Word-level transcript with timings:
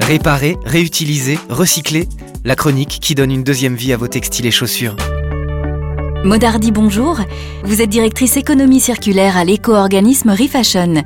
Réparer, 0.00 0.56
réutiliser, 0.64 1.38
recycler, 1.48 2.08
la 2.44 2.54
chronique 2.54 2.98
qui 3.00 3.14
donne 3.14 3.30
une 3.30 3.44
deuxième 3.44 3.74
vie 3.74 3.92
à 3.92 3.96
vos 3.96 4.08
textiles 4.08 4.46
et 4.46 4.50
chaussures. 4.50 4.96
Modardi, 6.24 6.72
bonjour. 6.72 7.20
Vous 7.62 7.82
êtes 7.82 7.90
directrice 7.90 8.36
économie 8.36 8.80
circulaire 8.80 9.36
à 9.36 9.44
l'éco-organisme 9.44 10.30
Refashion. 10.30 11.04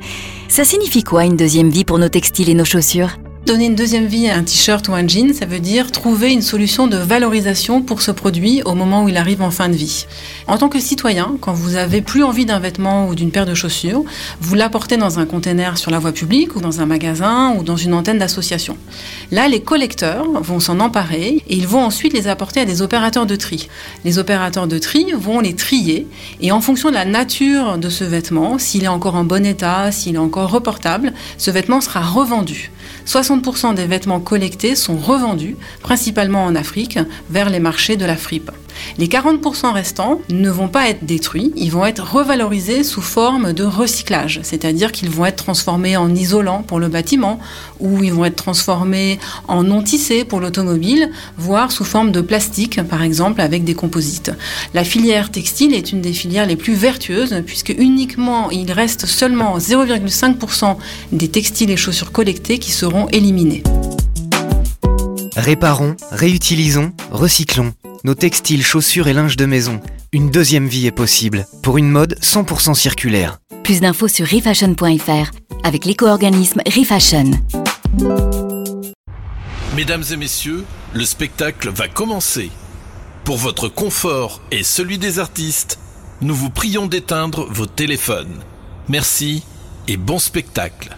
Ça 0.49 0.65
signifie 0.65 1.03
quoi 1.03 1.25
une 1.25 1.37
deuxième 1.37 1.71
vie 1.71 1.85
pour 1.85 1.99
nos 1.99 2.09
textiles 2.09 2.49
et 2.49 2.55
nos 2.55 2.65
chaussures? 2.65 3.17
Donner 3.45 3.67
une 3.67 3.75
deuxième 3.75 4.07
vie 4.07 4.29
à 4.29 4.37
un 4.37 4.45
t-shirt 4.45 4.87
ou 4.87 4.95
un 4.95 5.07
jean, 5.07 5.35
ça 5.35 5.47
veut 5.47 5.59
dire 5.59 5.91
trouver 5.91 6.33
une 6.33 6.43
solution 6.43 6.87
de 6.87 6.97
valorisation 6.97 7.83
pour 7.83 8.01
ce 8.01 8.13
produit 8.13 8.63
au 8.63 8.75
moment 8.75 9.03
où 9.03 9.09
il 9.09 9.17
arrive 9.17 9.43
en 9.43 9.51
fin 9.51 9.69
de 9.69 9.75
vie. 9.75 10.07
En 10.47 10.59
tant 10.59 10.69
que 10.69 10.79
citoyen, 10.79 11.37
quand 11.41 11.53
vous 11.53 11.75
avez 11.75 12.03
plus 12.03 12.23
envie 12.23 12.47
d'un 12.47 12.61
vêtement 12.61 13.09
ou 13.09 13.17
d'une 13.17 13.33
paire 13.33 13.45
de 13.45 13.55
chaussures, 13.55 14.05
vous 14.41 14.55
l'apportez 14.55 14.97
dans 14.97 15.19
un 15.19 15.27
container 15.27 15.77
sur 15.77 15.91
la 15.91 15.99
voie 15.99 16.13
publique 16.13 16.55
ou 16.55 16.61
dans 16.61 16.81
un 16.81 16.87
magasin 16.87 17.57
ou 17.59 17.65
dans 17.65 17.77
une 17.77 17.95
antenne 17.95 18.19
d'association. 18.19 18.77
Là, 19.33 19.49
les 19.49 19.61
collecteurs 19.61 20.41
vont 20.41 20.61
s'en 20.61 20.79
emparer 20.79 21.43
et 21.49 21.57
ils 21.57 21.67
vont 21.67 21.83
ensuite 21.83 22.13
les 22.13 22.29
apporter 22.29 22.61
à 22.61 22.65
des 22.65 22.81
opérateurs 22.81 23.27
de 23.27 23.35
tri. 23.35 23.69
Les 24.05 24.19
opérateurs 24.19 24.69
de 24.69 24.79
tri 24.79 25.15
vont 25.19 25.41
les 25.41 25.57
trier 25.57 26.07
et 26.41 26.53
en 26.53 26.61
fonction 26.61 26.91
de 26.91 26.95
la 26.95 27.07
nature 27.07 27.77
de 27.79 27.89
ce 27.89 28.05
vêtement, 28.05 28.59
s'il 28.61 28.85
est 28.85 28.89
encore 28.89 29.17
en 29.17 29.25
bon 29.25 29.45
état, 29.45 29.91
s'il 29.91 30.15
est 30.15 30.19
encore 30.19 30.53
reportable, 30.53 31.13
ce 31.39 31.51
vêtement 31.51 31.81
sera 31.81 32.03
revendu. 32.03 32.71
60% 33.07 33.75
des 33.75 33.87
vêtements 33.87 34.21
collectés 34.21 34.75
sont 34.75 34.97
revendus, 34.97 35.57
principalement 35.83 36.45
en 36.45 36.55
Afrique, 36.55 36.99
vers 37.31 37.51
les 37.51 37.61
marchés 37.61 37.97
de 37.97 38.05
la 38.05 38.17
fripe. 38.17 38.51
Les 38.99 39.07
40% 39.07 39.73
restants 39.73 40.21
ne 40.31 40.51
vont 40.51 40.69
pas 40.69 40.89
être 40.89 41.05
détruits, 41.05 41.53
ils 41.57 41.71
vont 41.71 41.87
être 41.87 42.03
revalorisés 42.03 42.85
sous 42.85 43.01
forme 43.01 43.53
de 43.53 43.65
recyclage, 43.65 44.41
c'est-à-dire 44.43 44.93
qu'ils 44.93 45.11
vont 45.11 45.27
être 45.27 45.45
transformés 45.45 45.97
en 45.97 46.15
isolant 46.15 46.63
pour 46.63 46.79
le 46.79 46.89
bâtiment, 46.89 47.41
ou 47.81 48.03
ils 48.03 48.13
vont 48.13 48.25
être 48.25 48.37
transformés 48.37 49.19
en 49.49 49.63
non 49.63 49.83
tissé 49.83 50.25
pour 50.25 50.41
l'automobile, 50.41 51.11
voire 51.37 51.73
sous 51.73 51.85
forme 51.85 52.13
de 52.13 52.21
plastique, 52.21 52.83
par 52.83 53.03
exemple 53.03 53.41
avec 53.41 53.65
des 53.65 53.75
composites. 53.75 54.33
La 54.75 54.85
filière 54.85 55.31
textile 55.31 55.75
est 55.75 55.93
une 55.93 56.01
des 56.01 56.13
filières 56.13 56.47
les 56.47 56.57
plus 56.57 56.75
vertueuses, 56.75 57.43
puisque 57.47 57.75
uniquement 57.77 58.51
il 58.51 58.71
reste 58.73 59.07
seulement 59.07 59.59
0,5% 59.59 60.77
des 61.13 61.29
textiles 61.29 61.71
et 61.71 61.77
chaussures 61.77 62.13
collectés 62.13 62.59
qui 62.59 62.71
seront 62.71 63.09
éliminés. 63.09 63.63
Réparons, 65.37 65.97
réutilisons, 66.11 66.93
recyclons 67.11 67.73
nos 68.05 68.15
textiles, 68.15 68.65
chaussures 68.65 69.09
et 69.09 69.13
linge 69.13 69.37
de 69.37 69.47
maison. 69.47 69.81
Une 70.13 70.31
deuxième 70.31 70.67
vie 70.67 70.87
est 70.87 70.91
possible 70.91 71.47
pour 71.63 71.79
une 71.79 71.91
mode 71.91 72.19
100% 72.21 72.75
circulaire. 72.75 73.39
Plus 73.63 73.81
d'infos 73.81 74.09
sur 74.09 74.27
refashion.fr 74.29 75.31
avec 75.65 75.85
l'éco-organisme 75.85 76.61
Refashion. 76.67 77.31
Mesdames 79.77 80.05
et 80.13 80.17
messieurs, 80.17 80.65
le 80.93 81.05
spectacle 81.05 81.71
va 81.71 81.89
commencer. 81.89 82.51
Pour 83.25 83.37
votre 83.37 83.69
confort 83.69 84.41
et 84.51 84.65
celui 84.65 84.99
des 84.99 85.19
artistes, 85.19 85.79
nous 86.21 86.35
vous 86.35 86.51
prions 86.51 86.87
d'éteindre 86.87 87.47
vos 87.51 87.67
téléphones. 87.67 88.43
Merci 88.89 89.45
et 89.89 89.97
bon 89.97 90.19
spectacle. 90.19 90.97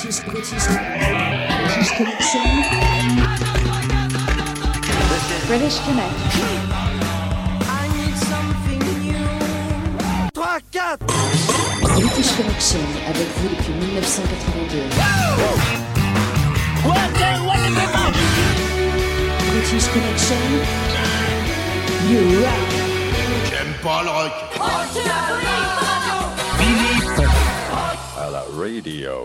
British, 0.00 0.22
British, 0.26 0.62
British 0.62 1.90
Connection. 1.98 2.46
British 5.48 5.78
Connection. 5.82 6.50
British 11.82 12.30
Connection 12.36 12.84
avec 13.08 13.26
vous 13.38 13.48
depuis 13.48 13.72
1982. 13.72 14.86
British 19.50 19.86
Connection. 19.88 20.42
You 22.08 22.22
rock. 22.44 22.70
J'aime 23.50 23.74
pas 23.82 24.02
le 24.04 24.10
rock. 24.10 24.32
à 28.20 28.30
la 28.30 28.42
radio. 28.56 29.24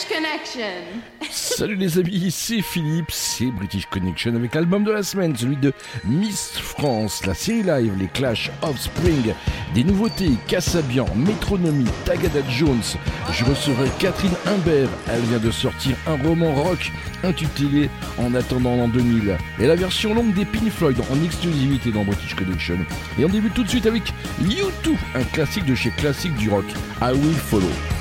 British 0.00 0.16
Connection. 0.16 1.30
Salut 1.30 1.76
les 1.76 1.98
amis, 1.98 2.30
c'est 2.30 2.62
Philippe, 2.62 3.10
c'est 3.10 3.46
British 3.46 3.86
Connection 3.86 4.34
avec 4.34 4.54
l'album 4.54 4.84
de 4.84 4.92
la 4.92 5.02
semaine, 5.02 5.36
celui 5.36 5.56
de 5.56 5.72
Miss 6.04 6.52
France, 6.58 7.26
la 7.26 7.34
série 7.34 7.62
live, 7.62 7.94
les 7.98 8.06
Clash 8.06 8.50
of 8.62 8.78
Spring, 8.78 9.34
des 9.74 9.84
nouveautés, 9.84 10.32
Cassabian, 10.46 11.06
Métronomie, 11.14 11.90
Tagada 12.04 12.40
Jones. 12.48 12.82
Je 13.32 13.44
recevrai 13.44 13.88
Catherine 13.98 14.34
Imbert, 14.46 14.88
elle 15.08 15.22
vient 15.22 15.38
de 15.38 15.50
sortir 15.50 15.96
un 16.06 16.16
roman 16.22 16.54
rock 16.54 16.90
intitulé 17.22 17.90
En 18.16 18.34
attendant 18.34 18.76
l'an 18.76 18.88
2000 18.88 19.36
et 19.58 19.66
la 19.66 19.76
version 19.76 20.14
longue 20.14 20.34
des 20.34 20.44
Pink 20.44 20.70
Floyd 20.70 20.98
en 21.10 21.24
exclusivité 21.24 21.90
dans 21.90 22.04
British 22.04 22.34
Connection. 22.34 22.78
Et 23.18 23.24
on 23.24 23.28
débute 23.28 23.54
tout 23.54 23.64
de 23.64 23.68
suite 23.68 23.86
avec 23.86 24.04
U2, 24.42 24.96
un 25.14 25.24
classique 25.24 25.66
de 25.66 25.74
chez 25.74 25.90
Classique 25.90 26.34
du 26.36 26.48
rock, 26.48 26.66
I 27.02 27.12
Will 27.12 27.34
Follow. 27.34 27.99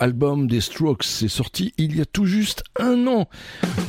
album 0.00 0.46
des 0.46 0.60
Strokes. 0.60 1.04
C'est 1.04 1.28
sorti 1.28 1.72
il 1.78 1.96
y 1.96 2.00
a 2.00 2.04
tout 2.04 2.26
juste 2.26 2.64
un 2.78 3.06
an. 3.06 3.28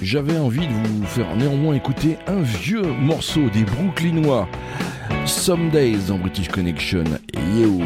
J'avais 0.01 0.38
envie 0.38 0.68
de 0.68 0.74
vous 0.74 1.06
faire 1.06 1.36
néanmoins 1.36 1.75
écouter 1.75 2.18
un 2.28 2.42
vieux 2.42 2.83
morceau 2.83 3.50
des 3.50 3.63
Brooklynois. 3.63 4.48
Some 5.25 5.69
Days 5.69 6.07
dans 6.07 6.18
British 6.18 6.50
Connection. 6.50 7.04
Yo 7.57 7.80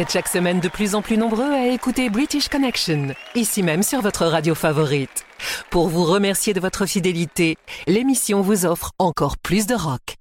êtes 0.00 0.12
chaque 0.12 0.28
semaine 0.28 0.60
de 0.60 0.68
plus 0.68 0.94
en 0.94 1.02
plus 1.02 1.18
nombreux 1.18 1.52
à 1.52 1.66
écouter 1.66 2.08
British 2.10 2.48
Connection, 2.48 3.14
ici 3.34 3.62
même 3.62 3.82
sur 3.82 4.00
votre 4.00 4.24
radio 4.24 4.54
favorite. 4.54 5.26
Pour 5.68 5.88
vous 5.88 6.04
remercier 6.04 6.54
de 6.54 6.60
votre 6.60 6.86
fidélité, 6.86 7.58
l'émission 7.86 8.40
vous 8.40 8.64
offre 8.64 8.92
encore 8.98 9.36
plus 9.36 9.66
de 9.66 9.74
rock. 9.74 10.16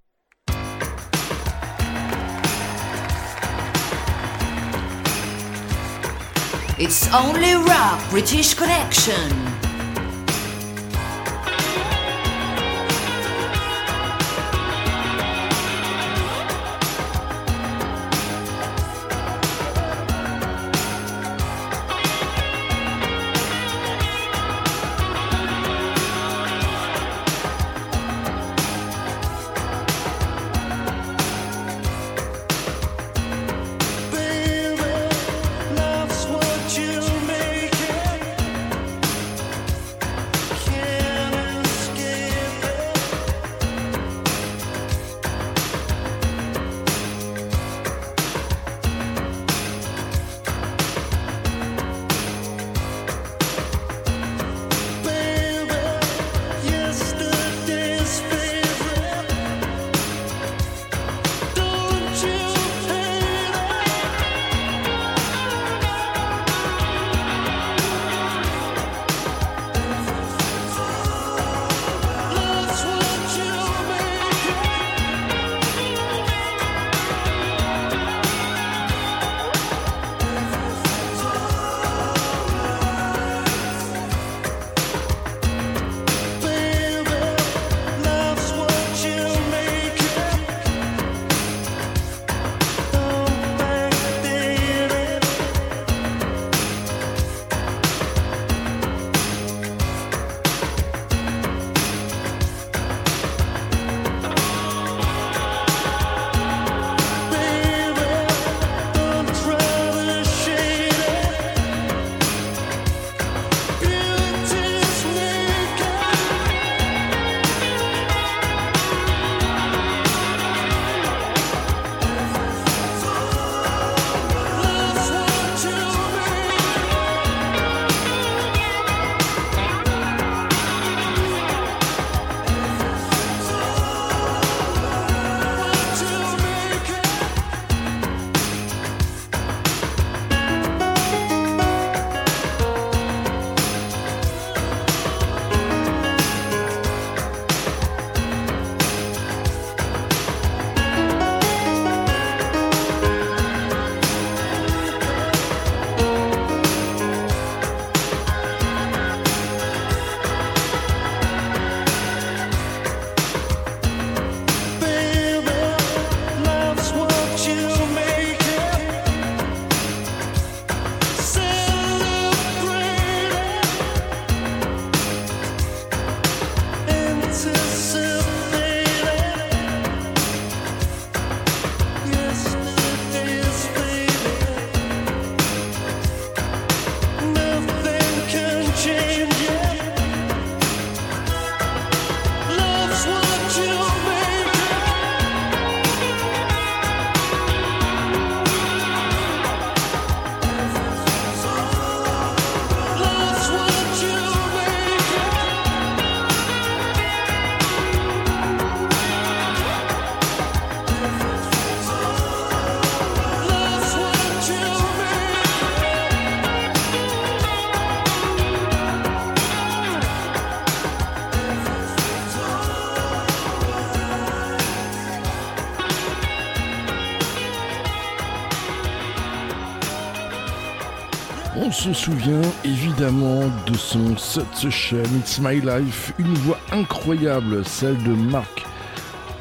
Se 231.80 231.94
souvient 231.94 232.42
évidemment 232.66 233.40
de 233.66 233.74
son 233.78 234.18
a 234.18 235.08
It's 235.18 235.40
My 235.40 235.62
Life, 235.62 236.12
une 236.20 236.34
voix 236.34 236.60
incroyable, 236.74 237.64
celle 237.64 237.98
de 238.04 238.10
Mark 238.10 238.66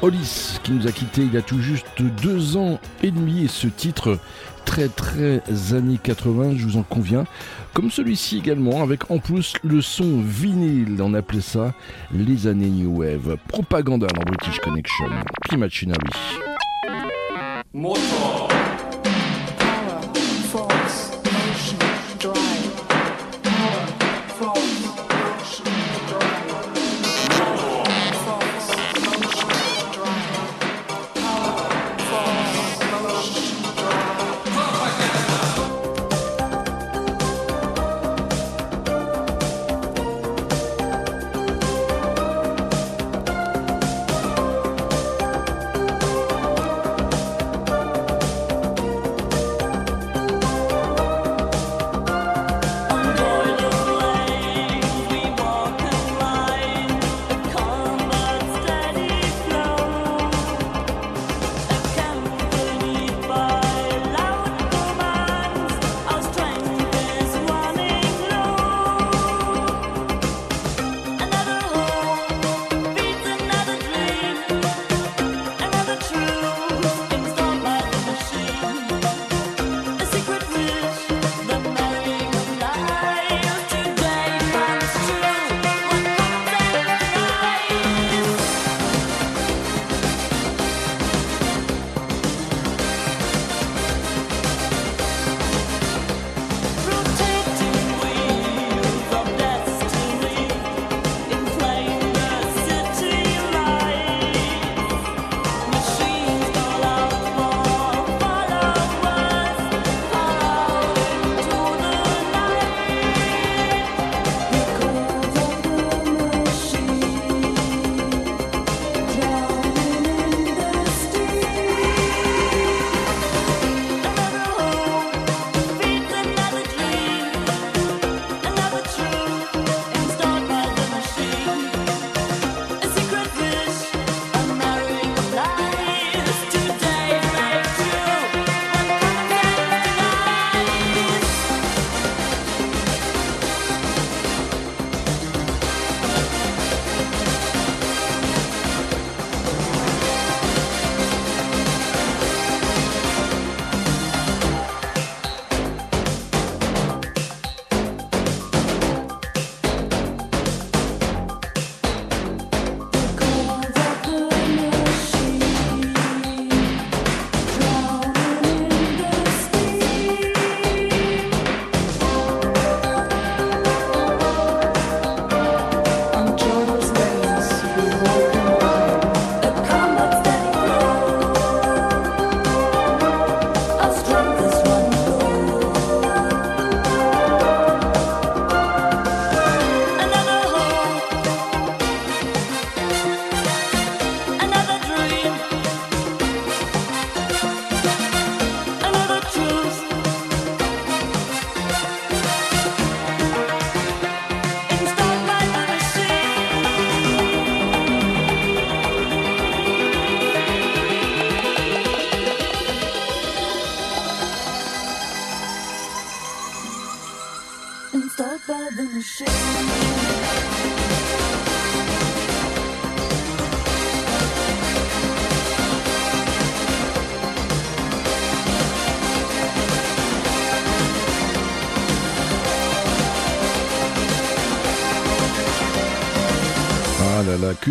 Hollis, 0.01 0.57
qui 0.63 0.71
nous 0.71 0.87
a 0.87 0.93
quitté 0.93 1.23
il 1.23 1.33
y 1.33 1.37
a 1.37 1.41
tout 1.41 1.59
juste 1.59 2.01
deux 2.23 2.55
ans 2.55 2.79
et 3.03 3.11
demi, 3.11 3.43
et 3.43 3.49
ce 3.49 3.67
titre 3.67 4.17
très 4.63 4.87
très 4.87 5.41
années 5.73 5.99
80, 6.01 6.53
je 6.55 6.65
vous 6.65 6.77
en 6.77 6.83
conviens, 6.83 7.25
comme 7.73 7.91
celui-ci 7.91 8.37
également, 8.37 8.81
avec 8.81 9.11
en 9.11 9.19
plus 9.19 9.55
le 9.61 9.81
son 9.81 10.21
vinyle, 10.21 11.01
on 11.01 11.13
appelait 11.15 11.41
ça 11.41 11.73
les 12.13 12.47
années 12.47 12.69
New 12.69 13.01
Wave. 13.01 13.35
Propaganda 13.49 14.07
dans 14.07 14.23
British 14.23 14.59
Connection, 14.59 15.07
P-Machinery. 15.49 16.48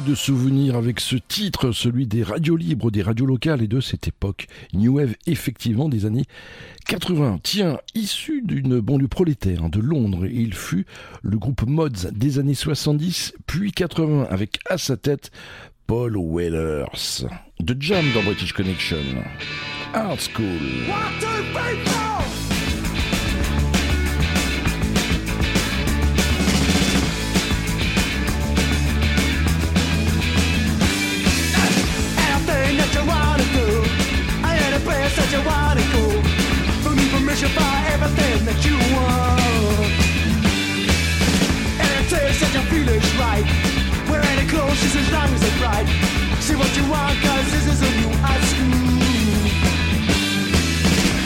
De 0.08 0.14
souvenirs 0.14 0.74
avec 0.76 1.00
ce 1.00 1.16
titre, 1.16 1.70
celui 1.70 2.06
des 2.06 2.22
radios 2.22 2.56
libres, 2.56 2.90
des 2.90 3.02
radios 3.02 3.26
locales 3.26 3.60
et 3.60 3.68
de 3.68 3.78
cette 3.78 4.08
époque. 4.08 4.46
New 4.72 4.96
Wave, 4.96 5.14
effectivement, 5.26 5.90
des 5.90 6.06
années 6.06 6.24
80. 6.86 7.40
Tiens, 7.42 7.78
issu 7.94 8.40
d'une 8.42 8.80
banlieue 8.80 9.08
prolétaire 9.08 9.68
de 9.68 9.80
Londres, 9.80 10.24
il 10.26 10.54
fut 10.54 10.86
le 11.22 11.36
groupe 11.36 11.66
Mods 11.66 12.10
des 12.10 12.38
années 12.38 12.54
70, 12.54 13.34
puis 13.46 13.70
80, 13.70 14.28
avec 14.30 14.60
à 14.70 14.78
sa 14.78 14.96
tête 14.96 15.30
Paul 15.86 16.16
Wellers. 16.16 17.26
De 17.60 17.76
Jam 17.78 18.06
dans 18.14 18.22
British 18.22 18.54
Connection. 18.54 18.96
Art 19.92 20.18
School. 20.20 20.46
Everything 38.08 38.44
that 38.46 38.60
you 38.64 38.76
want. 38.94 39.92
Any 41.80 42.02
taste 42.08 42.40
that 42.40 42.52
you 42.54 42.62
feel 42.70 42.88
is 42.88 43.08
right. 43.20 43.46
Wear 44.08 44.22
any 44.32 44.48
clothes 44.48 44.80
just 44.80 44.96
as 44.96 45.08
long 45.12 45.28
as 45.32 45.42
it's 45.42 45.58
bright. 45.58 45.88
See 46.40 46.56
what 46.56 46.72
you 46.76 46.84
want, 46.88 47.16
cause 47.20 47.46
this 47.52 47.66
is 47.68 47.80
a 47.82 47.90
new 48.00 48.12
high 48.24 48.40
school. 48.48 48.96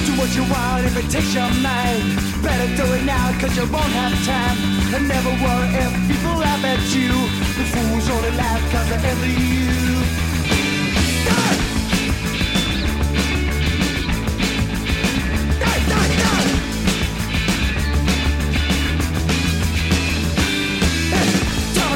Do 0.06 0.12
what 0.18 0.30
you 0.34 0.44
want 0.50 0.86
if 0.86 0.96
it 0.98 1.08
takes 1.10 1.34
your 1.34 1.50
mind. 1.62 2.02
Better 2.42 2.68
do 2.74 2.86
it 2.94 3.04
now, 3.04 3.30
cause 3.38 3.54
you 3.56 3.66
won't 3.70 3.92
have 3.94 4.14
time. 4.26 4.58
And 4.94 5.06
never 5.08 5.30
worry 5.38 5.68
if 5.78 5.92
people 6.10 6.34
laugh 6.36 6.64
at 6.64 6.82
you. 6.94 7.12
The 7.58 7.64
fools 7.70 8.06
only 8.10 8.32
laugh 8.34 8.62
cause 8.72 8.88
they 8.90 8.98
envy 8.98 9.34
you. 9.38 10.31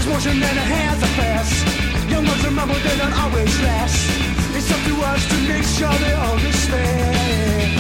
Is 0.06 0.12
motion 0.12 0.42
and 0.42 0.56
the 0.56 0.62
hands 0.62 1.02
are 1.02 1.14
fast. 1.18 1.66
Young 2.10 2.24
ones 2.24 2.44
remember 2.44 2.74
they 2.74 2.96
don't 2.96 3.12
always 3.12 3.52
last. 3.62 4.08
It's 4.54 4.70
up 4.70 4.82
to 4.86 4.94
us 5.12 5.26
to 5.28 5.36
make 5.48 5.64
sure 5.64 5.92
they 6.04 6.14
understand. 6.14 7.70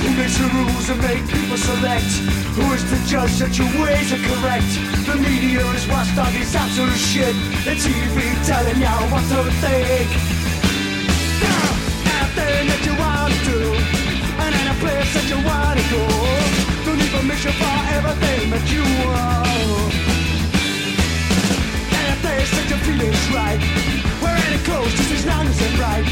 Who 0.00 0.08
makes 0.16 0.36
the 0.38 0.48
rules 0.48 0.88
and 0.90 1.00
make 1.02 1.22
people 1.28 1.56
select? 1.56 2.10
Who 2.56 2.64
is 2.72 2.84
to 2.90 2.96
judge 3.06 3.38
that 3.40 3.56
your 3.58 3.70
ways 3.80 4.12
are 4.12 4.22
correct? 4.28 4.70
The 5.06 5.16
media 5.16 5.64
is 5.76 5.86
watchdog 5.88 6.34
is 6.34 6.54
absolute 6.54 6.96
shit. 6.96 7.34
The 7.64 7.74
TV 7.76 8.18
telling 8.46 8.80
y'all 8.80 9.06
what 9.12 9.24
to 9.30 9.40
think. 9.62 10.08
Yeah, 11.40 11.72
anything 12.20 12.64
that 12.70 12.82
you 12.86 12.94
want 12.96 13.32
to 13.32 13.40
do, 13.48 13.60
and 14.42 14.52
any 14.60 14.74
place 14.80 15.10
that 15.14 15.26
you 15.28 15.38
want 15.44 15.76
to 15.78 15.84
go. 15.92 16.02
Don't 16.84 16.98
need 16.98 17.12
permission 17.12 17.52
for 17.52 17.76
everything 17.96 18.50
that 18.50 18.66
you 18.72 18.84
want. 19.04 20.09
Any 22.82 22.96
place 22.96 22.96
that 22.96 22.96
you 22.96 22.96
feel 22.96 23.00
is 23.00 23.30
right. 23.30 23.60
Wear 24.22 24.36
any 24.36 24.62
clothes 24.64 24.92
just 25.08 25.26
long 25.26 25.46
as 25.46 25.60
right. 25.78 26.04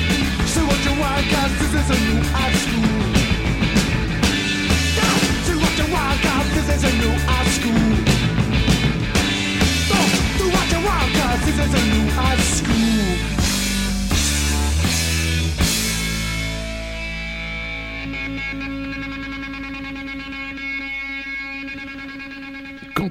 Say 0.47 0.63
what 0.65 0.85
you 0.85 1.01
want, 1.01 1.25
cause 1.29 1.53
this 1.59 1.75
is 1.75 1.91
a 1.91 1.99
new 2.07 2.21
art 2.35 2.55
school. 2.55 2.99
Do 5.47 5.55
what 5.59 5.79
you 5.79 5.87
want, 5.93 6.21
cause 6.21 6.49
this 6.55 6.69
is 6.69 6.85
a 6.85 6.93
new 6.99 7.15
art 7.29 7.47
school. 7.49 7.97
Do 10.39 10.47
what 10.49 10.67
you 10.71 10.81
want, 10.85 11.13
cause 11.15 11.41
this 11.47 11.59
is 11.59 11.75
a 11.75 11.83
new 11.93 12.07
art 12.19 12.39
school. 12.39 13.38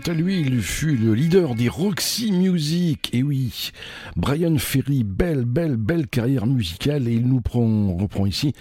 À 0.10 0.13
lui, 0.13 0.41
il 0.41 0.62
fut 0.62 0.96
le 0.96 1.13
leader 1.13 1.56
des 1.56 1.70
Roxy 1.70 2.32
Music. 2.32 3.10
Et 3.13 3.24
oui, 3.24 3.72
Brian 4.15 4.58
Ferry, 4.58 5.04
belle, 5.04 5.46
belle, 5.46 5.76
belle 5.76 6.08
carrière 6.08 6.46
musicale. 6.46 7.08
Et 7.08 7.13
il 7.13 7.28
nous 7.28 7.41
prend, 7.41 7.96
reprend 7.96 8.26
ici 8.26 8.54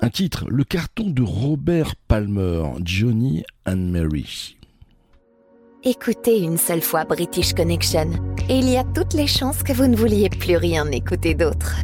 un 0.00 0.10
titre, 0.10 0.46
le 0.48 0.64
carton 0.64 1.10
de 1.10 1.22
Robert 1.22 1.94
Palmer, 2.08 2.64
Johnny 2.84 3.44
and 3.66 3.76
Mary. 3.76 4.56
Écoutez 5.84 6.40
une 6.40 6.58
seule 6.58 6.82
fois 6.82 7.04
British 7.04 7.54
Connection 7.54 8.10
et 8.48 8.58
il 8.58 8.68
y 8.68 8.76
a 8.76 8.84
toutes 8.84 9.14
les 9.14 9.26
chances 9.26 9.62
que 9.62 9.72
vous 9.72 9.86
ne 9.86 9.96
vouliez 9.96 10.28
plus 10.28 10.56
rien 10.56 10.90
écouter 10.90 11.34
d'autre. 11.34 11.76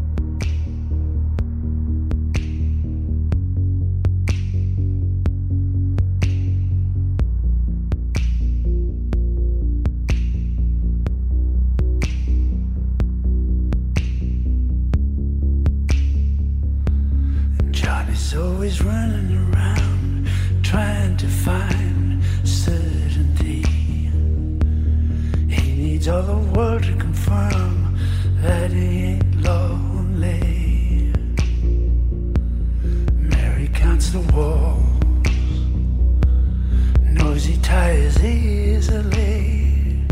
Johnny's 18.28 18.46
always 18.46 18.82
running 18.82 19.54
around 19.54 20.28
trying 20.62 21.16
to 21.16 21.26
find 21.26 22.22
certainty. 22.44 23.62
He 25.48 25.72
needs 25.72 26.08
all 26.08 26.22
the 26.22 26.36
world 26.52 26.82
to 26.82 26.94
confirm 26.96 27.96
that 28.42 28.70
he 28.70 29.04
ain't 29.04 29.42
lonely. 29.42 31.12
Mary 33.14 33.68
counts 33.72 34.10
the 34.10 34.20
walls, 34.34 34.84
knows 37.02 37.44
he 37.44 37.56
tires 37.62 38.22
easily. 38.22 40.04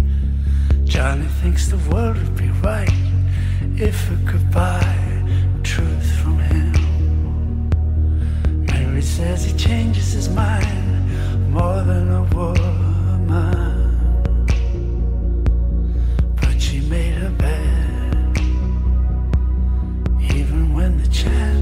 Johnny 0.85 1.26
thinks 1.42 1.68
the 1.68 1.90
world 1.90 2.16
would 2.16 2.37
be 2.37 2.48
right 2.64 2.88
if 3.76 4.11
it 4.11 4.26
could 4.26 4.50
buy 4.50 5.15
says 9.07 9.45
he 9.45 9.53
changes 9.57 10.12
his 10.12 10.29
mind 10.29 11.51
more 11.51 11.81
than 11.85 12.11
a 12.11 12.23
woman. 12.35 13.97
But 16.40 16.61
she 16.61 16.81
made 16.81 17.14
her 17.14 17.31
bed, 17.31 18.37
even 20.35 20.75
when 20.75 20.99
the 21.01 21.09
chance 21.09 21.56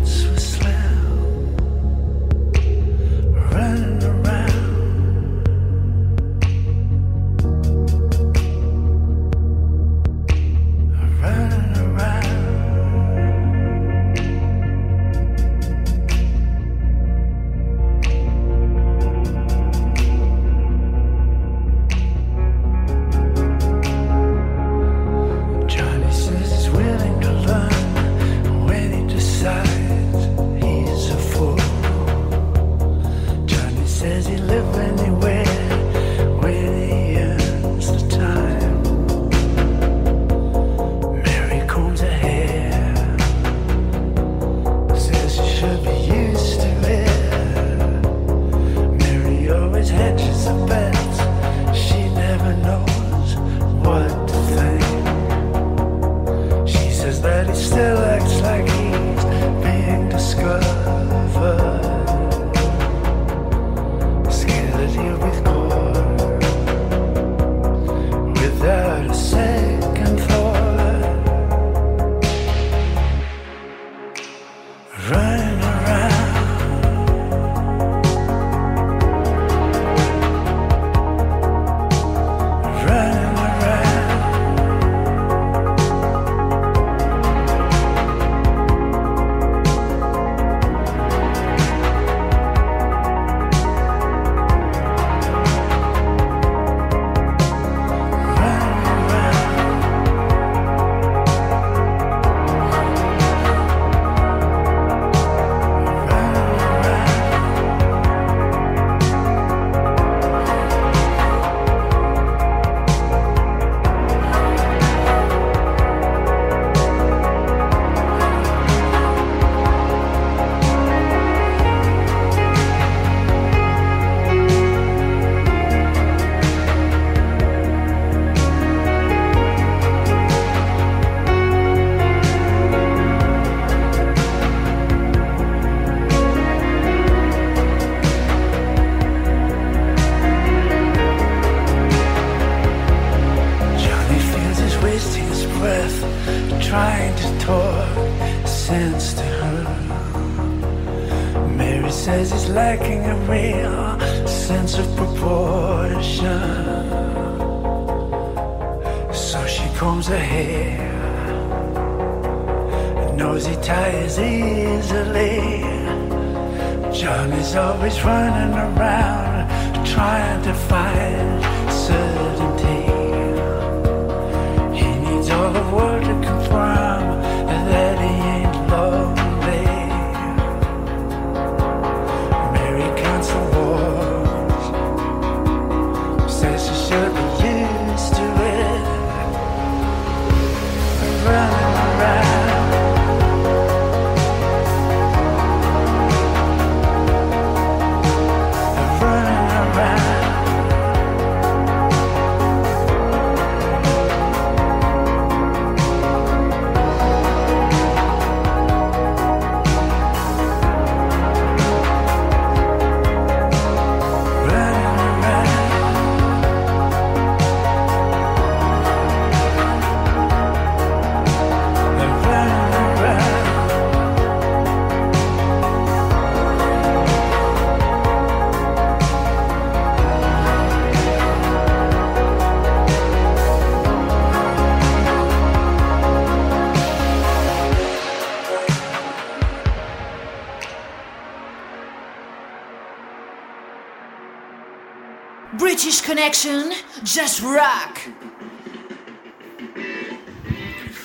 Connection, 246.24 246.70
just 247.04 247.42
rock. 247.42 248.08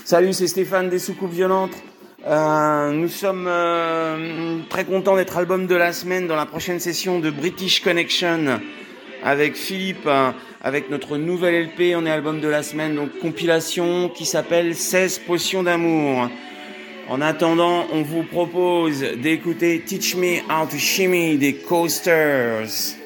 Salut, 0.05 0.31
c'est 0.31 0.47
Stéphane 0.47 0.89
des 0.89 0.97
Soucoupes 0.99 1.33
Violentes. 1.33 1.75
Euh, 2.25 2.91
nous 2.93 3.09
sommes 3.09 3.45
euh, 3.45 4.59
très 4.69 4.85
contents 4.85 5.17
d'être 5.17 5.35
album 5.35 5.67
de 5.67 5.75
la 5.75 5.91
semaine 5.91 6.25
dans 6.27 6.37
la 6.37 6.45
prochaine 6.45 6.79
session 6.79 7.19
de 7.19 7.29
British 7.31 7.81
Connection 7.81 8.61
avec 9.21 9.57
Philippe, 9.57 10.07
euh, 10.07 10.31
avec 10.61 10.89
notre 10.89 11.17
nouvelle 11.17 11.65
LP. 11.65 11.95
On 11.97 12.05
est 12.05 12.11
album 12.11 12.39
de 12.39 12.47
la 12.47 12.63
semaine, 12.63 12.95
donc 12.95 13.19
compilation 13.19 14.07
qui 14.07 14.25
s'appelle 14.25 14.73
16 14.73 15.19
potions 15.27 15.63
d'amour. 15.63 16.29
En 17.09 17.19
attendant, 17.19 17.87
on 17.91 18.03
vous 18.03 18.23
propose 18.23 19.01
d'écouter 19.01 19.81
Teach 19.85 20.15
Me 20.15 20.37
How 20.49 20.65
to 20.65 20.77
Shimmy 20.77 21.37
des 21.37 21.55
Coasters. 21.55 22.98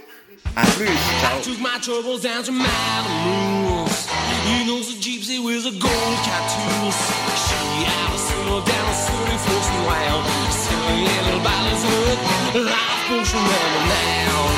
À 0.55 0.61
plus, 0.77 0.85
ciao. 1.19 1.41
Took 1.41 1.59
my 1.59 1.79
troubles 1.81 2.21
down 2.21 2.43
to 2.43 2.51
Matamoros. 2.51 4.05
You 4.45 4.65
know 4.67 4.79
the 4.85 4.93
gypsy 5.01 5.43
with 5.43 5.65
a 5.65 5.73
gold 5.81 6.17
tattoos. 6.21 6.97
She 7.41 7.57
had 7.89 8.13
a 8.13 8.19
solo 8.21 8.61
down 8.61 8.85
a 8.85 8.93
city 8.93 9.37
forcing 9.49 9.81
wild. 9.89 10.21
Silly 10.53 11.09
little 11.09 11.41
ballads 11.41 11.81
with 11.81 12.69
life 12.69 13.01
potion 13.09 13.41
running 13.41 13.87
down. 13.89 14.53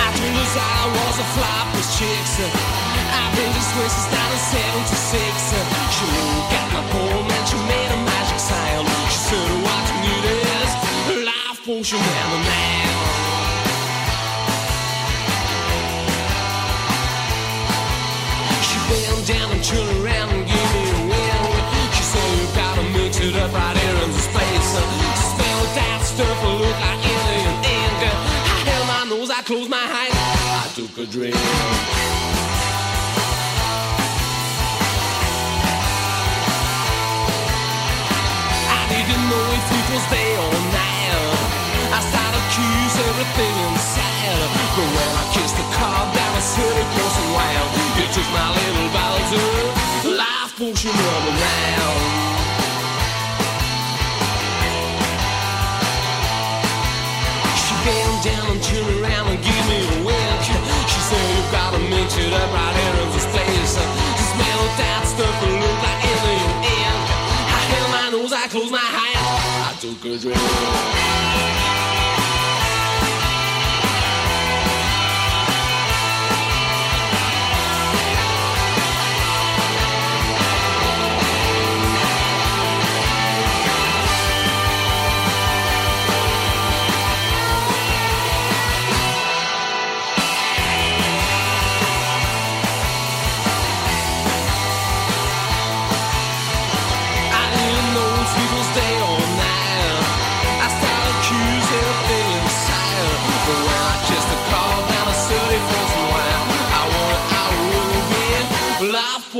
I 0.00 0.08
told 0.16 0.32
her 0.32 0.48
that 0.56 0.70
I 0.80 0.88
was 0.96 1.16
a 1.20 1.26
flop 1.36 1.66
with 1.76 1.88
chicks. 2.00 2.40
I've 2.40 3.36
been 3.36 3.52
disgraced 3.52 4.08
down 4.08 4.30
to 4.32 4.40
76. 4.48 5.60
She 5.92 6.04
looked 6.08 6.52
at 6.56 6.66
my 6.72 6.82
poem 6.88 7.29
potion 11.90 12.06
and 12.06 12.32
a 12.32 12.38
man. 12.46 12.88
She 18.62 18.78
bent 18.88 19.26
down 19.26 19.50
and 19.50 19.64
turned 19.64 20.04
around 20.04 20.30
and 20.30 20.46
gave 20.46 20.68
me 20.74 20.82
a 20.90 21.00
wink. 21.10 21.94
She 21.94 22.02
said, 22.02 22.38
You 22.38 22.46
gotta 22.54 22.82
mix 22.94 23.18
it 23.20 23.34
up 23.36 23.52
right 23.52 23.76
here 23.76 24.04
in 24.04 24.10
this 24.10 24.28
place. 24.30 24.68
She 25.10 25.26
smelled 25.34 25.70
that 25.78 26.00
stuff, 26.04 26.42
it 26.42 26.54
looked 26.62 26.80
like 26.80 27.00
alien 27.10 27.56
ink. 27.66 28.00
I 28.02 28.58
held 28.68 28.86
my 28.86 29.02
nose, 29.16 29.30
I 29.30 29.42
closed 29.42 29.70
my 29.70 29.78
eyes, 29.78 30.14
I 30.14 30.70
took 30.74 30.98
a 30.98 31.06
drink. 31.10 31.36
I 40.12 40.19
everything 43.20 43.56
inside. 43.68 44.40
But 44.76 44.88
when 44.96 45.10
I 45.12 45.24
kissed 45.36 45.56
the 45.56 45.66
car 45.76 46.00
down, 46.16 46.32
I 46.32 46.40
said 46.40 46.72
it 46.72 46.88
wasn't 46.96 47.28
wild. 47.36 47.68
You 48.00 48.06
took 48.16 48.28
my 48.32 48.48
little 48.48 48.88
of 48.96 50.16
life 50.16 50.52
potion 50.56 50.94
running 50.96 51.36
round. 51.44 52.00
She 57.60 57.74
bent 57.84 58.16
down 58.24 58.44
and 58.56 58.62
turned 58.64 58.88
around 59.04 59.26
and 59.28 59.40
gave 59.44 59.64
me 59.68 59.78
a 59.84 59.96
wink. 60.00 60.42
She 60.88 61.00
said, 61.08 61.24
You 61.36 61.44
gotta 61.52 61.80
mix 61.92 62.16
it 62.16 62.32
up 62.32 62.48
right 62.56 62.74
here 62.80 62.96
in 63.04 63.08
this 63.12 63.28
place. 63.28 63.72
You 63.76 64.24
smell 64.32 64.62
that 64.80 65.02
stuff 65.04 65.34
that 65.44 65.52
look 65.60 65.78
like 65.84 66.00
alien 66.08 66.52
ink. 66.72 67.04
I 67.52 67.60
held 67.68 67.88
my 67.92 68.06
nose, 68.16 68.32
I 68.32 68.48
closed 68.48 68.72
my 68.72 68.80
eyes. 68.80 69.20
I 69.68 69.76
took 69.76 70.04
a 70.08 70.16
drink. 70.16 71.20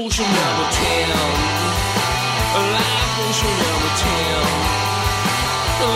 Life 0.01 0.09
potion 0.09 0.25
number 0.25 0.65
10. 0.71 0.81
Life 2.73 3.13
potion 3.17 3.53
number 3.61 3.93
10. 4.01 4.09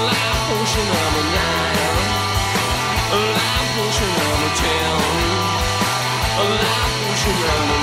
Life 0.05 0.40
potion 0.47 0.85
number 0.93 1.25
9. 1.33 1.40
Life 3.33 3.71
potion 3.75 4.11
number 4.21 4.51
10. 4.61 4.69
Life 6.61 6.95
potion 7.01 7.37
number 7.40 7.81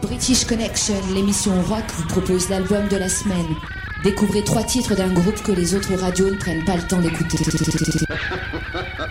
9. 0.00 0.02
British 0.02 0.42
Connection, 0.44 1.00
l'émission 1.14 1.62
rock, 1.68 1.84
vous 1.94 2.08
propose 2.08 2.48
l'album 2.48 2.88
de 2.88 2.96
la 2.96 3.08
semaine. 3.08 3.54
Découvrez 4.02 4.42
trois 4.42 4.64
titres 4.64 4.96
d'un 4.96 5.12
groupe 5.12 5.40
que 5.44 5.52
les 5.52 5.76
autres 5.76 5.94
radios 5.94 6.30
ne 6.30 6.36
prennent 6.36 6.64
pas 6.64 6.74
le 6.74 6.82
temps 6.82 7.00
d'écouter. 7.00 7.38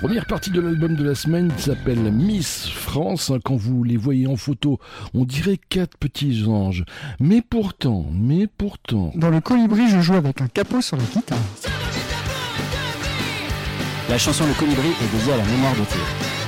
Première 0.00 0.24
partie 0.24 0.50
de 0.50 0.62
l'album 0.62 0.96
de 0.96 1.04
la 1.04 1.14
semaine 1.14 1.52
s'appelle 1.58 1.98
Miss 2.10 2.70
France. 2.70 3.30
Quand 3.44 3.56
vous 3.56 3.84
les 3.84 3.98
voyez 3.98 4.26
en 4.26 4.36
photo, 4.36 4.80
on 5.12 5.26
dirait 5.26 5.58
quatre 5.68 5.98
petits 5.98 6.44
anges. 6.46 6.86
Mais 7.20 7.42
pourtant, 7.42 8.06
mais 8.10 8.46
pourtant. 8.46 9.12
Dans 9.14 9.28
le 9.28 9.42
colibri, 9.42 9.90
je 9.90 10.00
joue 10.00 10.14
avec 10.14 10.40
un 10.40 10.48
capot 10.48 10.80
sur 10.80 10.96
la 10.96 11.02
guitare. 11.02 11.36
La 14.08 14.16
chanson 14.16 14.46
Le 14.46 14.54
Colibri 14.54 14.88
est 14.88 15.18
dédiée 15.18 15.34
à 15.34 15.36
la 15.36 15.44
mémoire 15.44 15.74
de 15.74 15.84
Théo. 15.84 16.39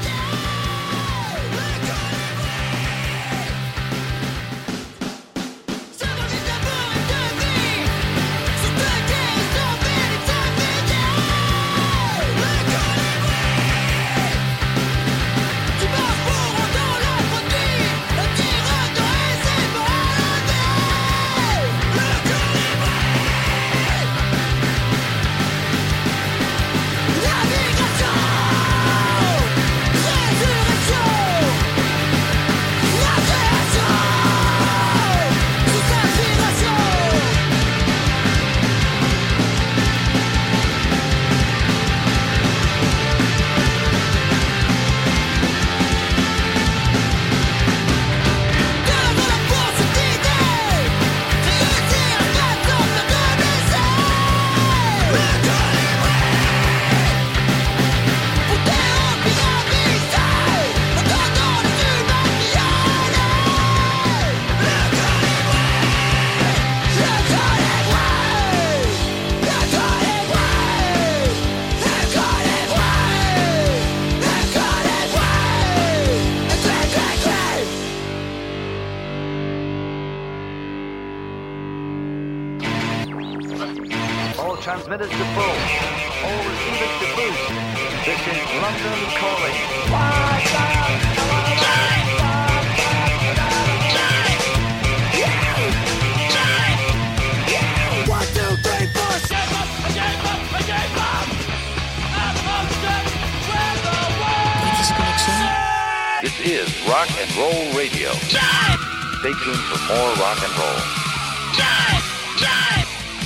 Rock 106.92 107.08
and 107.22 107.34
Roll 107.38 107.72
Radio. 107.74 108.10
Stay 108.12 109.32
tuned 109.42 109.64
for 109.70 109.78
more 109.88 110.12
rock 110.20 110.36
and 110.44 110.52
roll. 110.58 110.78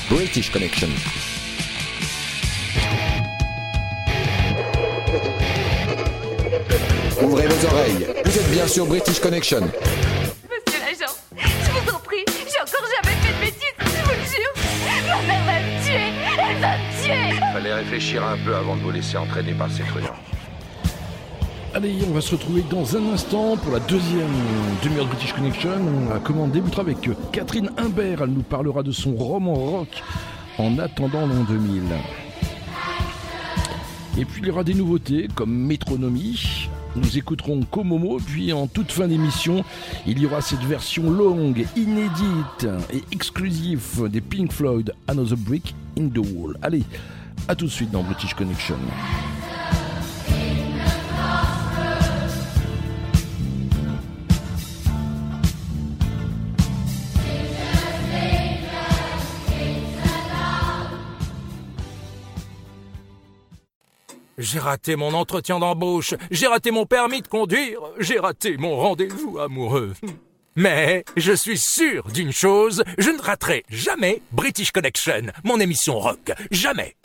British 0.09 0.51
Connection. 0.53 0.89
Ouvrez 7.21 7.49
vos 7.49 7.67
oreilles. 7.67 8.07
Vous 8.25 8.39
êtes 8.39 8.51
bien 8.53 8.69
sur 8.69 8.87
British 8.87 9.19
Connection. 9.19 9.63
Monsieur 9.63 10.79
l'agent, 10.79 11.15
je 11.37 11.71
vous 11.73 11.93
en 11.93 11.99
prie, 11.99 12.25
j'ai 12.29 12.61
encore 12.61 12.89
jamais 13.03 13.17
fait 13.17 13.33
de 13.33 13.41
bêtises, 13.41 13.75
je 13.81 13.85
vous 14.05 14.15
le 14.15 14.27
jure. 14.31 14.55
Ma 15.09 15.23
mère 15.27 15.45
va 15.45 15.59
me 15.59 15.85
tuer, 15.85 16.13
elle 16.39 16.61
va 16.61 16.79
me 16.79 17.03
tuer. 17.03 17.41
Fallait 17.53 17.75
réfléchir 17.75 18.25
un 18.25 18.39
peu 18.45 18.55
avant 18.55 18.77
de 18.77 18.83
vous 18.83 18.93
laisser 18.93 19.17
entraîner 19.17 19.55
par 19.55 19.69
ces 19.73 19.83
truands. 19.83 20.15
Allez, 21.77 21.99
on 22.09 22.13
va 22.15 22.23
se 22.23 22.31
retrouver 22.31 22.65
dans 22.71 22.97
un 22.97 23.13
instant 23.13 23.59
pour 23.59 23.71
la 23.71 23.81
deuxième 23.81 24.33
demi-heure 24.83 25.05
de 25.05 25.11
British 25.11 25.35
Connection. 25.35 25.79
Comment 26.25 26.45
on 26.45 26.49
débutera 26.49 26.81
avec 26.81 27.07
Catherine 27.33 27.71
Imbert. 27.77 28.23
Elle 28.23 28.31
nous 28.31 28.41
parlera 28.41 28.83
de 28.83 28.93
son 28.93 29.15
roman 29.15 29.53
rock 29.53 30.03
en 30.57 30.79
attendant 30.79 31.27
l'an 31.27 31.45
2000. 31.47 31.83
Et 34.17 34.25
puis 34.25 34.41
il 34.41 34.49
y 34.49 34.51
aura 34.51 34.65
des 34.65 34.73
nouveautés 34.73 35.29
comme 35.35 35.55
Métronomie. 35.55 36.71
Nous 36.95 37.19
écouterons 37.19 37.61
Komomo, 37.71 38.21
puis 38.25 38.55
en 38.55 38.69
toute 38.69 38.91
fin 38.91 39.07
d'émission, 39.07 39.63
il 40.07 40.19
y 40.19 40.25
aura 40.25 40.41
cette 40.41 40.65
version 40.65 41.11
longue, 41.11 41.67
inédite 41.77 42.67
et 42.91 43.03
exclusive 43.13 44.09
des 44.11 44.23
Pink 44.23 44.51
Floyd, 44.51 44.95
Another 45.09 45.37
Brick 45.37 45.75
in 46.01 46.09
the 46.09 46.27
Wall. 46.27 46.57
Allez, 46.63 46.85
à 47.49 47.55
tout 47.55 47.67
de 47.67 47.71
suite 47.71 47.91
dans 47.91 48.03
British 48.03 48.33
Connection. 48.33 48.79
J'ai 64.39 64.59
raté 64.59 64.97
mon 64.97 65.15
entretien 65.15 65.59
d'embauche, 65.59 66.15
j'ai 66.31 66.47
raté 66.47 66.71
mon 66.71 66.85
permis 66.85 67.23
de 67.23 67.29
conduire, 67.29 67.81
j'ai 67.99 68.19
raté 68.19 68.59
mon 68.59 68.77
rendez-vous 68.77 69.39
amoureux. 69.39 69.95
Mais 70.57 71.07
je 71.17 71.33
suis 71.33 71.57
sûr 71.57 72.05
d'une 72.13 72.33
chose, 72.33 72.85
je 72.99 73.09
ne 73.09 73.21
raterai 73.21 73.65
jamais 73.71 74.21
British 74.33 74.73
Connection, 74.73 75.33
mon 75.43 75.59
émission 75.59 75.99
rock. 75.99 76.33
Jamais. 76.51 76.97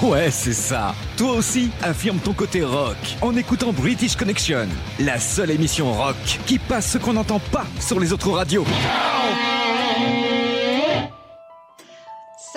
Ouais, 0.00 0.30
c'est 0.30 0.52
ça. 0.52 0.94
Toi 1.16 1.32
aussi, 1.32 1.70
affirme 1.82 2.18
ton 2.18 2.34
côté 2.34 2.62
rock 2.62 2.96
en 3.20 3.34
écoutant 3.34 3.72
British 3.72 4.14
Connection, 4.14 4.68
la 5.00 5.18
seule 5.18 5.50
émission 5.50 5.92
rock 5.92 6.16
qui 6.46 6.60
passe 6.60 6.92
ce 6.92 6.98
qu'on 6.98 7.14
n'entend 7.14 7.40
pas 7.50 7.66
sur 7.80 7.98
les 7.98 8.12
autres 8.12 8.30
radios. 8.30 8.64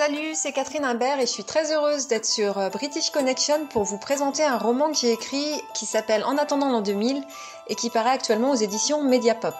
Salut, 0.00 0.34
c'est 0.34 0.52
Catherine 0.52 0.86
Imbert 0.86 1.18
et 1.18 1.26
je 1.26 1.30
suis 1.30 1.44
très 1.44 1.74
heureuse 1.74 2.06
d'être 2.06 2.24
sur 2.24 2.56
euh, 2.56 2.70
British 2.70 3.10
Connection 3.10 3.66
pour 3.66 3.84
vous 3.84 3.98
présenter 3.98 4.42
un 4.42 4.56
roman 4.56 4.90
que 4.90 4.96
j'ai 4.96 5.12
écrit 5.12 5.62
qui 5.74 5.84
s'appelle 5.84 6.24
En 6.24 6.38
attendant 6.38 6.70
l'an 6.70 6.80
2000 6.80 7.22
et 7.68 7.74
qui 7.74 7.90
paraît 7.90 8.12
actuellement 8.12 8.52
aux 8.52 8.54
éditions 8.54 9.02
Mediapop. 9.02 9.54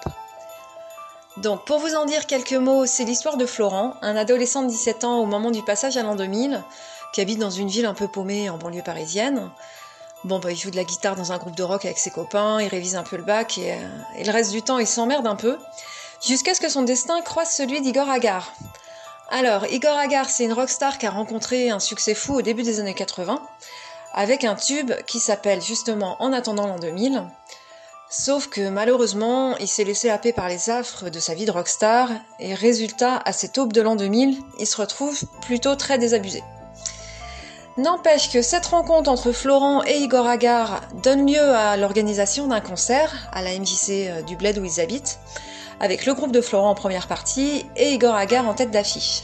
Donc, 1.36 1.66
pour 1.66 1.78
vous 1.78 1.94
en 1.94 2.06
dire 2.06 2.26
quelques 2.26 2.54
mots, 2.54 2.86
c'est 2.86 3.04
l'histoire 3.04 3.36
de 3.36 3.44
Florent, 3.44 3.96
un 4.00 4.16
adolescent 4.16 4.62
de 4.62 4.68
17 4.68 5.04
ans 5.04 5.18
au 5.18 5.26
moment 5.26 5.50
du 5.50 5.62
passage 5.62 5.98
à 5.98 6.02
l'an 6.02 6.16
2000, 6.16 6.64
qui 7.12 7.20
habite 7.20 7.38
dans 7.38 7.50
une 7.50 7.68
ville 7.68 7.84
un 7.84 7.92
peu 7.92 8.08
paumée 8.08 8.48
en 8.48 8.56
banlieue 8.56 8.82
parisienne. 8.82 9.50
Bon, 10.24 10.38
bah, 10.38 10.52
il 10.52 10.56
joue 10.56 10.70
de 10.70 10.76
la 10.76 10.84
guitare 10.84 11.16
dans 11.16 11.32
un 11.32 11.36
groupe 11.36 11.54
de 11.54 11.64
rock 11.64 11.84
avec 11.84 11.98
ses 11.98 12.10
copains, 12.10 12.62
il 12.62 12.68
révise 12.68 12.96
un 12.96 13.02
peu 13.02 13.18
le 13.18 13.24
bac 13.24 13.58
et, 13.58 13.74
euh, 13.74 13.76
et 14.16 14.24
le 14.24 14.32
reste 14.32 14.52
du 14.52 14.62
temps, 14.62 14.78
il 14.78 14.86
s'emmerde 14.86 15.26
un 15.26 15.36
peu, 15.36 15.58
jusqu'à 16.26 16.54
ce 16.54 16.62
que 16.62 16.70
son 16.70 16.80
destin 16.80 17.20
croise 17.20 17.50
celui 17.50 17.82
d'Igor 17.82 18.08
Agar. 18.08 18.54
Alors, 19.32 19.64
Igor 19.66 19.96
Agar, 19.96 20.28
c'est 20.28 20.42
une 20.42 20.52
rockstar 20.52 20.98
qui 20.98 21.06
a 21.06 21.10
rencontré 21.10 21.70
un 21.70 21.78
succès 21.78 22.14
fou 22.14 22.34
au 22.34 22.42
début 22.42 22.64
des 22.64 22.80
années 22.80 22.94
80, 22.94 23.40
avec 24.12 24.42
un 24.42 24.56
tube 24.56 24.90
qui 25.06 25.20
s'appelle 25.20 25.62
justement 25.62 26.16
En 26.18 26.32
attendant 26.32 26.66
l'an 26.66 26.80
2000. 26.80 27.22
Sauf 28.08 28.48
que 28.48 28.68
malheureusement, 28.68 29.56
il 29.58 29.68
s'est 29.68 29.84
laissé 29.84 30.10
happer 30.10 30.32
par 30.32 30.48
les 30.48 30.68
affres 30.68 31.10
de 31.10 31.20
sa 31.20 31.34
vie 31.34 31.44
de 31.44 31.52
rockstar, 31.52 32.08
et 32.40 32.54
résultat, 32.54 33.22
à 33.24 33.32
cette 33.32 33.56
aube 33.56 33.72
de 33.72 33.80
l'an 33.80 33.94
2000, 33.94 34.36
il 34.58 34.66
se 34.66 34.76
retrouve 34.76 35.22
plutôt 35.42 35.76
très 35.76 35.96
désabusé. 35.96 36.42
N'empêche 37.76 38.32
que 38.32 38.42
cette 38.42 38.66
rencontre 38.66 39.08
entre 39.08 39.30
Florent 39.30 39.84
et 39.84 39.98
Igor 39.98 40.26
Agar 40.26 40.80
donne 41.04 41.30
lieu 41.30 41.40
à 41.40 41.76
l'organisation 41.76 42.48
d'un 42.48 42.60
concert 42.60 43.30
à 43.32 43.42
la 43.42 43.56
MJC 43.56 43.90
euh, 43.90 44.22
du 44.22 44.34
bled 44.34 44.58
où 44.58 44.64
ils 44.64 44.80
habitent, 44.80 45.20
avec 45.80 46.06
le 46.06 46.14
groupe 46.14 46.32
de 46.32 46.40
Florent 46.40 46.70
en 46.70 46.74
première 46.74 47.08
partie 47.08 47.66
et 47.76 47.92
Igor 47.92 48.14
Agar 48.14 48.46
en 48.46 48.54
tête 48.54 48.70
d'affiche. 48.70 49.22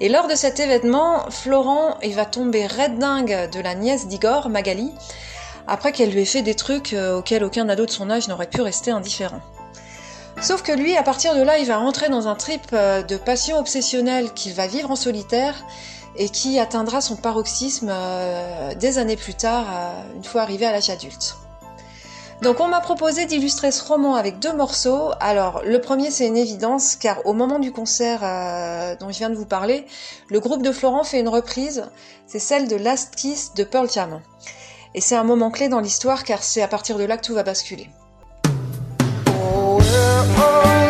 Et 0.00 0.08
lors 0.08 0.28
de 0.28 0.34
cet 0.34 0.58
événement, 0.60 1.28
Florent 1.30 1.98
il 2.02 2.14
va 2.14 2.24
tomber 2.24 2.66
red 2.66 2.98
dingue 2.98 3.50
de 3.52 3.60
la 3.60 3.74
nièce 3.74 4.06
d'Igor, 4.08 4.48
Magali, 4.48 4.90
après 5.66 5.92
qu'elle 5.92 6.10
lui 6.10 6.22
ait 6.22 6.24
fait 6.24 6.42
des 6.42 6.54
trucs 6.54 6.92
euh, 6.92 7.18
auxquels 7.18 7.44
aucun 7.44 7.68
ado 7.68 7.86
de 7.86 7.90
son 7.90 8.10
âge 8.10 8.28
n'aurait 8.28 8.48
pu 8.48 8.60
rester 8.60 8.90
indifférent. 8.90 9.40
Sauf 10.40 10.62
que 10.62 10.72
lui, 10.72 10.96
à 10.96 11.02
partir 11.02 11.36
de 11.36 11.42
là, 11.42 11.58
il 11.58 11.66
va 11.66 11.76
rentrer 11.76 12.08
dans 12.08 12.26
un 12.26 12.34
trip 12.34 12.62
euh, 12.72 13.02
de 13.02 13.16
passion 13.16 13.58
obsessionnelle 13.58 14.32
qu'il 14.32 14.54
va 14.54 14.66
vivre 14.66 14.90
en 14.90 14.96
solitaire 14.96 15.54
et 16.16 16.28
qui 16.28 16.58
atteindra 16.58 17.00
son 17.00 17.16
paroxysme 17.16 17.88
euh, 17.90 18.74
des 18.74 18.98
années 18.98 19.16
plus 19.16 19.34
tard, 19.34 19.66
une 20.16 20.24
fois 20.24 20.42
arrivé 20.42 20.66
à 20.66 20.72
l'âge 20.72 20.90
adulte. 20.90 21.36
Donc 22.42 22.58
on 22.58 22.66
m'a 22.66 22.80
proposé 22.80 23.24
d'illustrer 23.24 23.70
ce 23.70 23.84
roman 23.84 24.16
avec 24.16 24.40
deux 24.40 24.52
morceaux. 24.52 25.12
Alors 25.20 25.62
le 25.64 25.80
premier 25.80 26.10
c'est 26.10 26.26
une 26.26 26.36
évidence 26.36 26.96
car 26.96 27.24
au 27.24 27.34
moment 27.34 27.60
du 27.60 27.70
concert 27.70 28.20
euh, 28.24 28.96
dont 28.96 29.10
je 29.10 29.18
viens 29.18 29.30
de 29.30 29.36
vous 29.36 29.46
parler, 29.46 29.86
le 30.28 30.40
groupe 30.40 30.62
de 30.62 30.72
Florent 30.72 31.04
fait 31.04 31.20
une 31.20 31.28
reprise, 31.28 31.84
c'est 32.26 32.40
celle 32.40 32.66
de 32.66 32.74
Last 32.74 33.14
Kiss 33.14 33.54
de 33.54 33.62
Pearl 33.62 33.88
Jam. 33.88 34.20
Et 34.94 35.00
c'est 35.00 35.14
un 35.14 35.22
moment 35.22 35.52
clé 35.52 35.68
dans 35.68 35.78
l'histoire 35.78 36.24
car 36.24 36.42
c'est 36.42 36.62
à 36.62 36.68
partir 36.68 36.98
de 36.98 37.04
là 37.04 37.16
que 37.16 37.24
tout 37.24 37.34
va 37.34 37.44
basculer. 37.44 37.88
She's 39.92 40.81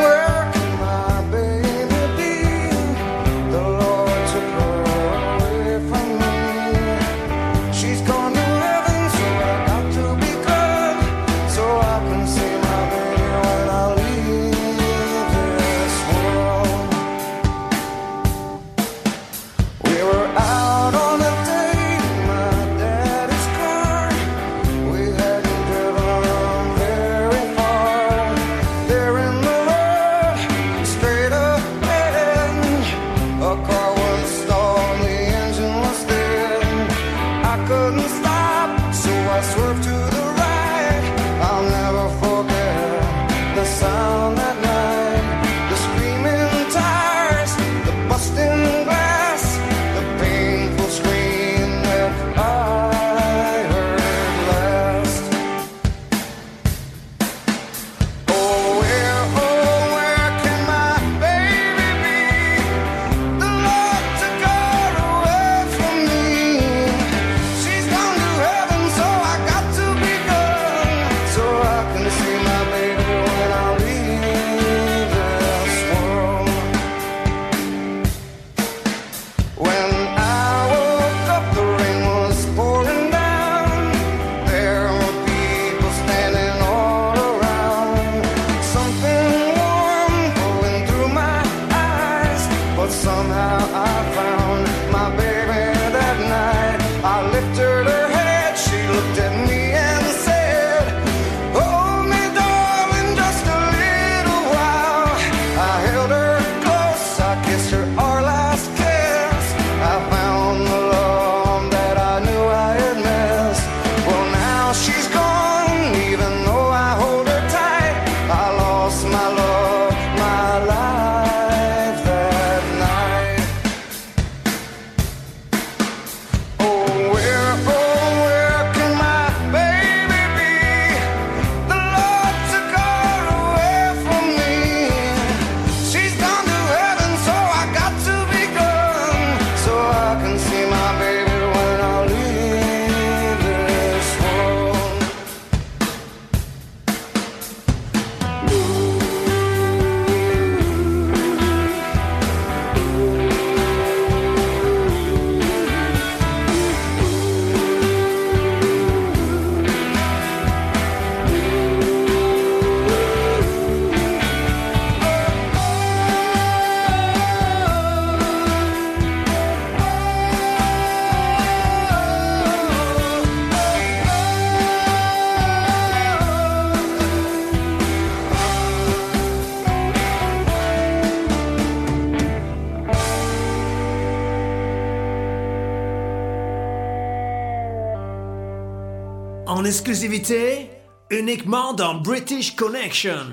En 189.63 189.65
exclusivité, 189.65 190.71
uniquement 191.09 191.73
dans 191.73 191.95
British 191.95 192.57
Connection. 192.57 193.27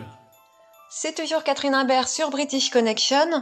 C'est 0.91 1.15
toujours 1.15 1.43
Catherine 1.43 1.73
Imbert 1.73 2.07
sur 2.07 2.30
British 2.30 2.69
Connection. 2.69 3.41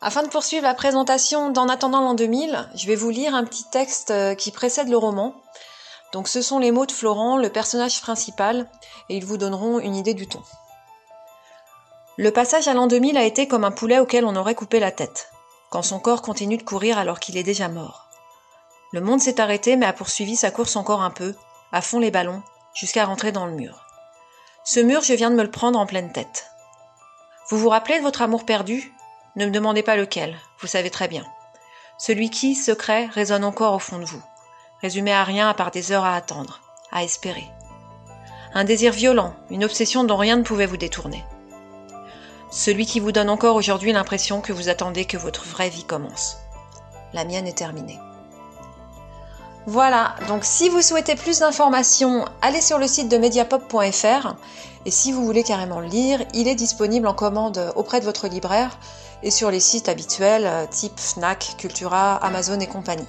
Afin 0.00 0.22
de 0.22 0.28
poursuivre 0.28 0.62
la 0.62 0.74
présentation 0.74 1.50
d'En 1.50 1.68
attendant 1.68 2.00
l'an 2.00 2.14
2000, 2.14 2.70
je 2.76 2.86
vais 2.86 2.94
vous 2.94 3.10
lire 3.10 3.34
un 3.34 3.42
petit 3.42 3.64
texte 3.72 4.12
euh, 4.12 4.36
qui 4.36 4.52
précède 4.52 4.88
le 4.88 4.96
roman. 4.96 5.34
Donc 6.12 6.28
ce 6.28 6.40
sont 6.40 6.60
les 6.60 6.70
mots 6.70 6.86
de 6.86 6.92
Florent, 6.92 7.38
le 7.38 7.50
personnage 7.50 8.00
principal, 8.00 8.70
et 9.08 9.16
ils 9.16 9.26
vous 9.26 9.36
donneront 9.36 9.80
une 9.80 9.96
idée 9.96 10.14
du 10.14 10.28
ton. 10.28 10.42
Le 12.18 12.30
passage 12.30 12.68
à 12.68 12.74
l'an 12.74 12.86
2000 12.86 13.18
a 13.18 13.24
été 13.24 13.48
comme 13.48 13.64
un 13.64 13.72
poulet 13.72 13.98
auquel 13.98 14.24
on 14.24 14.36
aurait 14.36 14.54
coupé 14.54 14.78
la 14.78 14.92
tête, 14.92 15.32
quand 15.70 15.82
son 15.82 15.98
corps 15.98 16.22
continue 16.22 16.56
de 16.56 16.62
courir 16.62 16.98
alors 16.98 17.18
qu'il 17.18 17.36
est 17.36 17.42
déjà 17.42 17.66
mort. 17.66 18.06
Le 18.92 19.00
monde 19.00 19.20
s'est 19.20 19.40
arrêté 19.40 19.74
mais 19.74 19.86
a 19.86 19.92
poursuivi 19.92 20.36
sa 20.36 20.52
course 20.52 20.76
encore 20.76 21.02
un 21.02 21.10
peu, 21.10 21.34
à 21.72 21.82
fond 21.82 21.98
les 21.98 22.10
ballons, 22.10 22.42
jusqu'à 22.74 23.04
rentrer 23.04 23.32
dans 23.32 23.46
le 23.46 23.52
mur. 23.52 23.84
Ce 24.64 24.80
mur, 24.80 25.02
je 25.02 25.14
viens 25.14 25.30
de 25.30 25.36
me 25.36 25.42
le 25.42 25.50
prendre 25.50 25.78
en 25.78 25.86
pleine 25.86 26.12
tête. 26.12 26.46
Vous 27.50 27.58
vous 27.58 27.68
rappelez 27.68 27.98
de 27.98 28.02
votre 28.02 28.22
amour 28.22 28.44
perdu? 28.44 28.92
Ne 29.36 29.46
me 29.46 29.50
demandez 29.50 29.82
pas 29.82 29.96
lequel, 29.96 30.38
vous 30.60 30.66
savez 30.66 30.90
très 30.90 31.08
bien. 31.08 31.24
Celui 31.98 32.30
qui, 32.30 32.54
secret, 32.54 33.06
résonne 33.06 33.44
encore 33.44 33.74
au 33.74 33.78
fond 33.78 33.98
de 33.98 34.04
vous, 34.04 34.22
résumé 34.82 35.12
à 35.12 35.24
rien 35.24 35.48
à 35.48 35.54
part 35.54 35.70
des 35.70 35.90
heures 35.92 36.04
à 36.04 36.14
attendre, 36.14 36.60
à 36.92 37.02
espérer. 37.02 37.48
Un 38.54 38.64
désir 38.64 38.92
violent, 38.92 39.34
une 39.50 39.64
obsession 39.64 40.04
dont 40.04 40.16
rien 40.16 40.36
ne 40.36 40.42
pouvait 40.42 40.66
vous 40.66 40.76
détourner. 40.76 41.24
Celui 42.50 42.86
qui 42.86 42.98
vous 43.00 43.12
donne 43.12 43.28
encore 43.28 43.56
aujourd'hui 43.56 43.92
l'impression 43.92 44.40
que 44.40 44.52
vous 44.52 44.68
attendez 44.68 45.04
que 45.04 45.18
votre 45.18 45.44
vraie 45.44 45.68
vie 45.68 45.84
commence. 45.84 46.38
La 47.12 47.24
mienne 47.24 47.46
est 47.46 47.58
terminée. 47.58 47.98
Voilà, 49.70 50.14
donc 50.28 50.46
si 50.46 50.70
vous 50.70 50.80
souhaitez 50.80 51.14
plus 51.14 51.40
d'informations, 51.40 52.24
allez 52.40 52.62
sur 52.62 52.78
le 52.78 52.86
site 52.86 53.10
de 53.10 53.18
mediapop.fr 53.18 54.34
et 54.86 54.90
si 54.90 55.12
vous 55.12 55.26
voulez 55.26 55.42
carrément 55.42 55.80
le 55.80 55.88
lire, 55.88 56.24
il 56.32 56.48
est 56.48 56.54
disponible 56.54 57.06
en 57.06 57.12
commande 57.12 57.74
auprès 57.76 58.00
de 58.00 58.06
votre 58.06 58.28
libraire 58.28 58.78
et 59.22 59.30
sur 59.30 59.50
les 59.50 59.60
sites 59.60 59.90
habituels 59.90 60.46
euh, 60.46 60.64
type 60.70 60.98
Fnac, 60.98 61.56
Cultura, 61.58 62.14
Amazon 62.16 62.58
et 62.60 62.66
compagnie. 62.66 63.04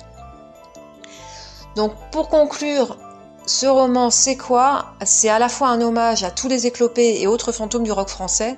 Donc 1.77 1.93
pour 2.11 2.27
conclure, 2.27 2.97
ce 3.45 3.65
roman 3.65 4.09
c'est 4.09 4.35
quoi? 4.35 4.87
C'est 5.05 5.29
à 5.29 5.39
la 5.39 5.47
fois 5.47 5.69
un 5.69 5.79
hommage 5.79 6.25
à 6.25 6.29
tous 6.29 6.49
les 6.49 6.67
éclopés 6.67 7.21
et 7.21 7.27
autres 7.27 7.53
fantômes 7.53 7.83
du 7.83 7.93
rock 7.93 8.09
français 8.09 8.57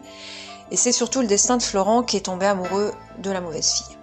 et 0.71 0.75
c'est 0.75 0.91
surtout 0.91 1.21
le 1.21 1.27
destin 1.27 1.57
de 1.57 1.61
Florent 1.61 2.01
qui 2.01 2.17
est 2.17 2.21
tombé 2.21 2.47
amoureux 2.47 2.93
de 3.19 3.29
la 3.29 3.41
mauvaise 3.41 3.73
fille. 3.73 3.95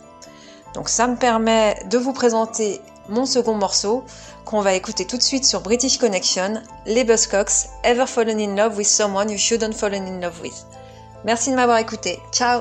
Donc 0.75 0.89
ça 0.89 1.09
me 1.09 1.17
permet 1.17 1.83
de 1.91 1.99
vous 1.99 2.13
présenter 2.13 2.81
mon 3.09 3.27
second 3.27 3.55
morceau, 3.55 4.05
qu'on 4.45 4.61
va 4.61 4.75
écouter 4.75 5.05
tout 5.05 5.17
de 5.17 5.23
suite 5.23 5.45
sur 5.45 5.61
British 5.61 5.99
Connection, 5.99 6.63
les 6.87 7.05
Buzzcocks, 7.05 7.69
Ever 7.85 8.07
Fallen 8.07 8.41
in 8.41 8.57
Love 8.57 8.77
with 8.77 8.87
Someone 8.87 9.31
You 9.31 9.39
Shouldn't 9.39 9.75
Fallen 9.75 10.07
in 10.07 10.21
Love 10.21 10.41
With. 10.43 10.67
Merci 11.25 11.51
de 11.51 11.57
m'avoir 11.57 11.79
écouté. 11.79 12.21
Ciao 12.33 12.61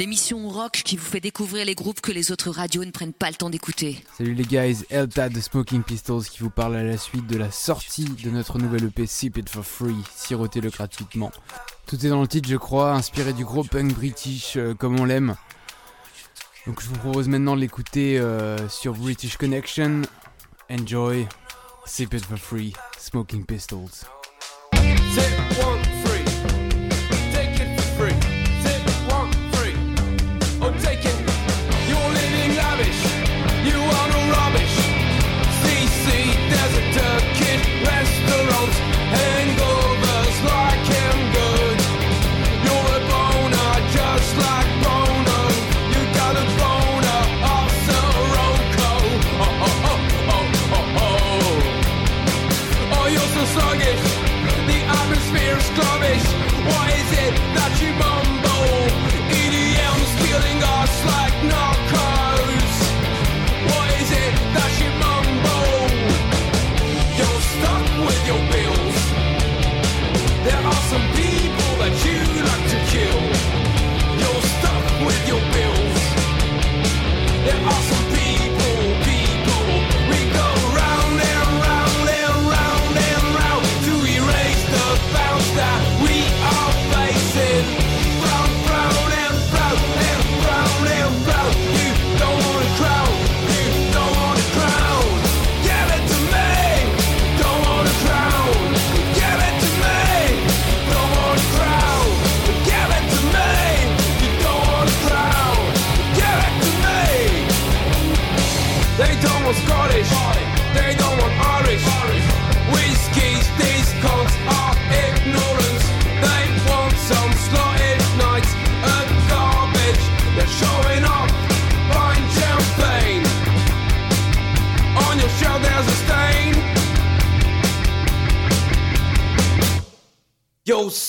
l'émission 0.00 0.48
rock 0.48 0.80
qui 0.82 0.96
vous 0.96 1.04
fait 1.04 1.20
découvrir 1.20 1.66
les 1.66 1.74
groupes 1.74 2.00
que 2.00 2.10
les 2.10 2.32
autres 2.32 2.48
radios 2.48 2.86
ne 2.86 2.90
prennent 2.90 3.12
pas 3.12 3.28
le 3.28 3.34
temps 3.34 3.50
d'écouter. 3.50 4.02
Salut 4.16 4.32
les 4.32 4.44
guys, 4.44 4.78
Elta 4.88 5.28
de 5.28 5.38
Smoking 5.38 5.82
Pistols 5.82 6.24
qui 6.24 6.38
vous 6.38 6.48
parle 6.48 6.76
à 6.76 6.82
la 6.82 6.96
suite 6.96 7.26
de 7.26 7.36
la 7.36 7.50
sortie 7.50 8.04
de 8.06 8.30
notre 8.30 8.58
nouvelle 8.58 8.84
EP 8.84 9.04
Sip 9.04 9.36
It 9.36 9.50
For 9.50 9.62
Free, 9.62 9.94
sirotez-le 10.16 10.70
gratuitement. 10.70 11.30
Tout 11.84 12.06
est 12.06 12.08
dans 12.08 12.22
le 12.22 12.26
titre 12.26 12.48
je 12.48 12.56
crois, 12.56 12.94
inspiré 12.94 13.34
du 13.34 13.44
gros 13.44 13.62
punk 13.62 13.92
british 13.92 14.56
euh, 14.56 14.72
comme 14.72 14.98
on 14.98 15.04
l'aime. 15.04 15.36
Donc 16.66 16.80
je 16.80 16.88
vous 16.88 16.96
propose 16.96 17.28
maintenant 17.28 17.54
de 17.54 17.60
l'écouter 17.60 18.18
euh, 18.18 18.70
sur 18.70 18.94
British 18.94 19.36
Connection. 19.36 20.00
Enjoy, 20.70 21.28
Sip 21.84 22.14
It 22.14 22.24
For 22.24 22.38
Free, 22.38 22.72
Smoking 22.98 23.44
Pistols. 23.44 24.06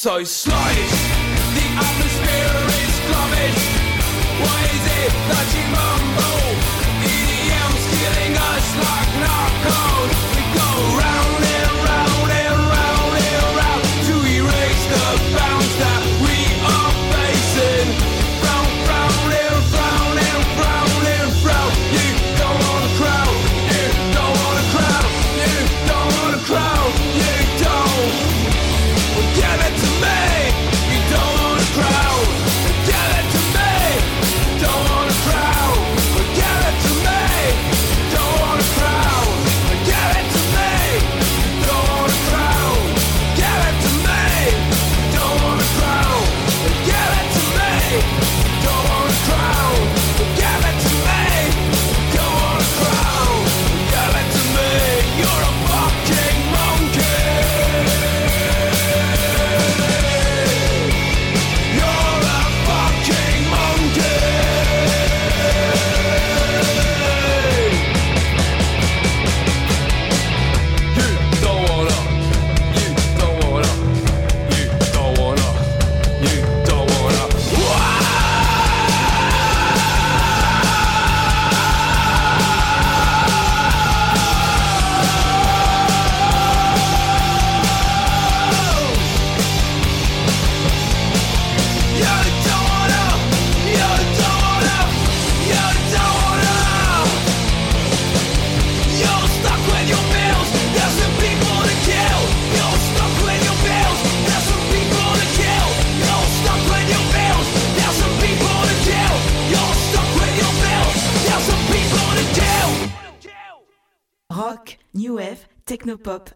So 0.02 0.24
sluggish. 0.24 0.91
The 1.54 1.66
atmosphere 1.78 2.58
is 2.82 2.93
glummish. 3.06 3.62
Why 4.41 4.62
is 4.74 4.86
it 4.97 5.14
that 5.30 5.47
you 5.54 5.66
mumble? 5.76 6.30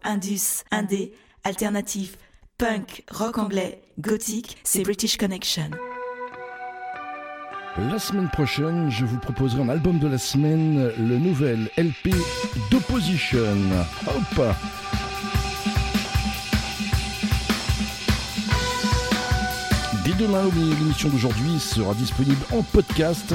Indus, 0.04 0.64
indé, 0.70 1.12
alternatif, 1.44 2.16
punk, 2.58 3.04
rock 3.10 3.38
anglais, 3.38 3.82
gothique, 3.98 4.56
c'est 4.64 4.82
British 4.82 5.16
Connection. 5.16 5.70
La 7.78 7.98
semaine 7.98 8.30
prochaine, 8.30 8.90
je 8.90 9.04
vous 9.04 9.18
proposerai 9.18 9.62
un 9.62 9.68
album 9.68 9.98
de 9.98 10.08
la 10.08 10.16
semaine, 10.16 10.90
le 10.98 11.18
nouvel 11.18 11.68
LP 11.76 12.14
d'Opposition. 12.70 13.38
Dès 20.04 20.14
demain, 20.14 20.44
l'émission 20.78 21.10
d'aujourd'hui 21.10 21.58
sera 21.58 21.92
disponible 21.94 22.42
en 22.52 22.62
podcast 22.62 23.34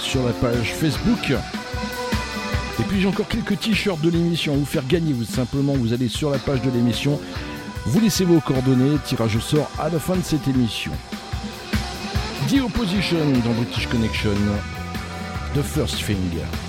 sur 0.00 0.26
la 0.26 0.32
page 0.32 0.74
Facebook. 0.74 1.32
Et 2.80 2.84
puis 2.84 3.00
j'ai 3.00 3.08
encore 3.08 3.28
quelques 3.28 3.58
t-shirts 3.58 4.00
de 4.00 4.10
l'émission 4.10 4.54
à 4.54 4.56
vous 4.56 4.64
faire 4.64 4.86
gagner. 4.86 5.12
Vous 5.12 5.24
simplement 5.24 5.72
vous 5.72 5.92
allez 5.92 6.08
sur 6.08 6.30
la 6.30 6.38
page 6.38 6.62
de 6.62 6.70
l'émission, 6.70 7.20
vous 7.86 8.00
laissez 8.00 8.24
vos 8.24 8.40
coordonnées, 8.40 8.98
tirage 9.04 9.36
au 9.36 9.40
sort 9.40 9.70
à 9.78 9.88
la 9.88 9.98
fin 9.98 10.16
de 10.16 10.22
cette 10.22 10.46
émission. 10.46 10.92
The 12.48 12.60
Opposition 12.60 13.18
dans 13.44 13.52
British 13.52 13.88
Connection. 13.88 14.30
The 15.54 15.62
First 15.62 16.04
Thing. 16.04 16.67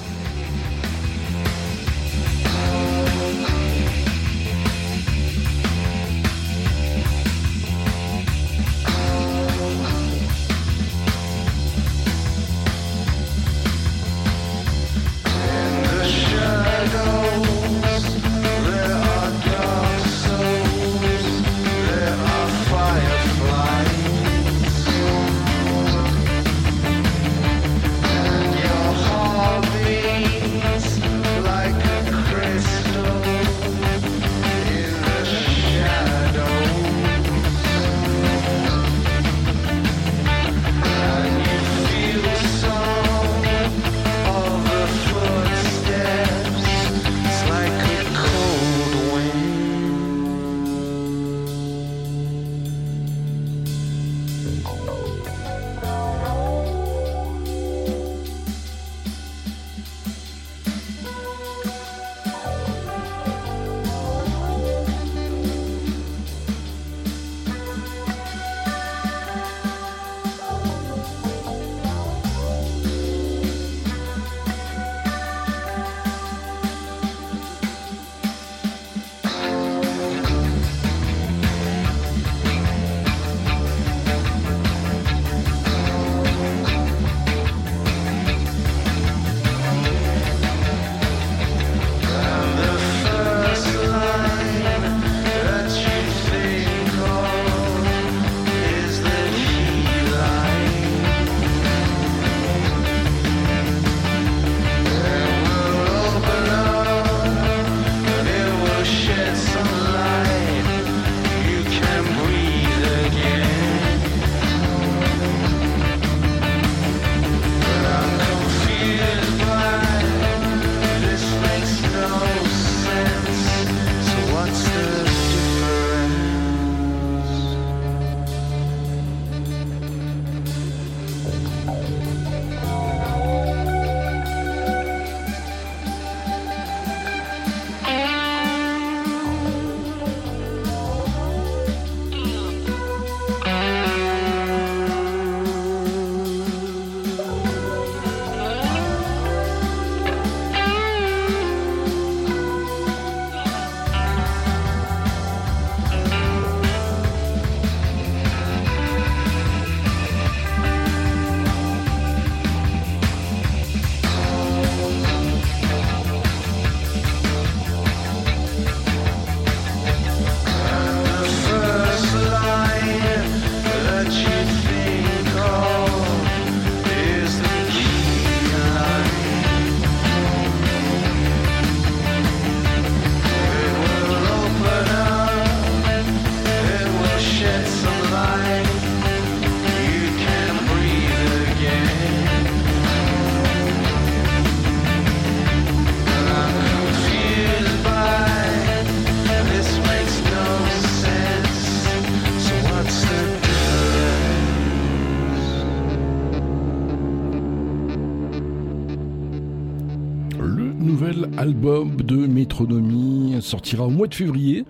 sortira 213.42 213.86
au 213.86 213.90
mois 213.90 214.08
de 214.08 214.16
février. 214.16 214.66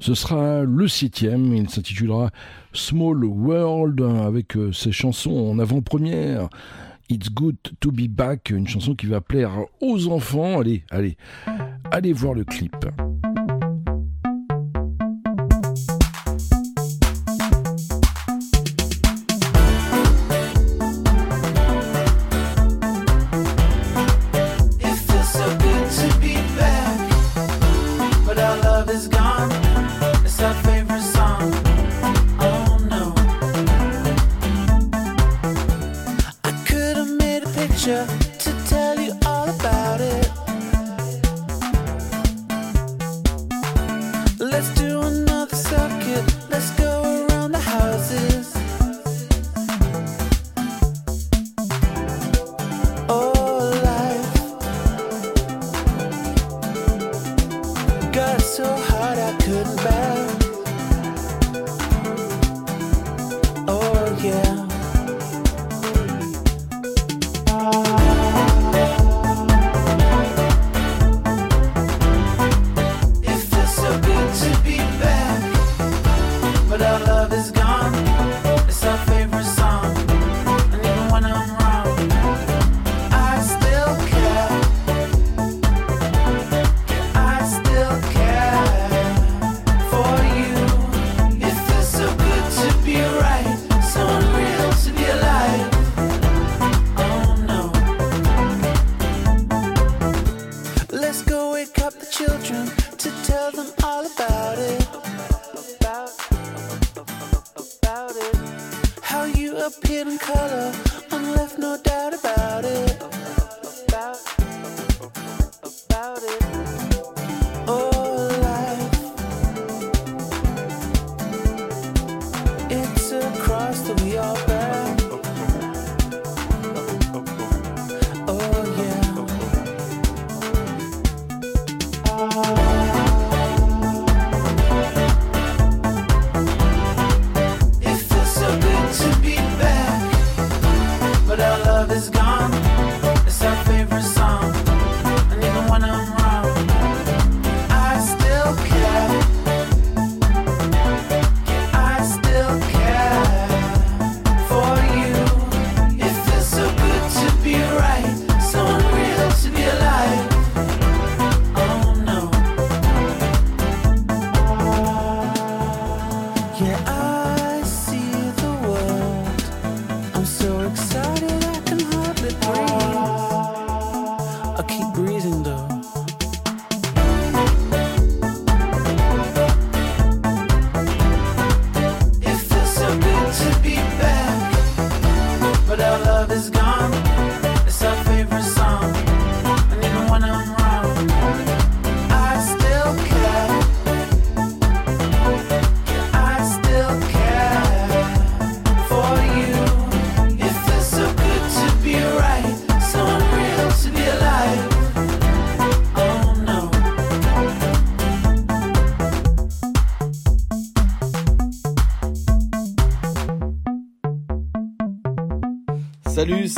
Ce 0.00 0.14
sera 0.14 0.62
le 0.62 0.88
septième, 0.88 1.54
il 1.54 1.68
s'intitulera 1.70 2.30
Small 2.72 3.24
World 3.24 4.00
avec 4.00 4.56
euh, 4.56 4.72
ses 4.72 4.90
chansons 4.90 5.30
en 5.30 5.60
avant-première. 5.60 6.48
It's 7.08 7.30
Good 7.30 7.56
to 7.78 7.92
Be 7.92 8.08
Back, 8.08 8.50
une 8.50 8.66
chanson 8.66 8.94
qui 8.94 9.06
va 9.06 9.20
plaire 9.20 9.52
aux 9.80 10.08
enfants. 10.08 10.60
Allez, 10.60 10.82
allez, 10.90 11.16
allez 11.92 12.12
voir 12.12 12.34
le 12.34 12.44
clip. 12.44 12.74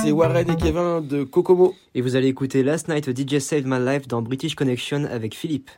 c'est 0.05 0.13
Warren 0.13 0.51
et 0.51 0.57
Kevin 0.57 1.07
de 1.07 1.25
Kokomo. 1.25 1.75
Et 1.95 2.03
vous 2.03 2.15
allez 2.15 2.29
écouter 2.29 2.63
Last 2.63 2.89
Night 2.89 3.09
DJ 3.09 3.39
Saved 3.39 3.67
My 3.67 3.79
Life 3.79 4.07
dans 4.07 4.21
British 4.21 4.55
Connection 4.55 5.07
avec 5.11 5.35
Philippe. 5.35 5.71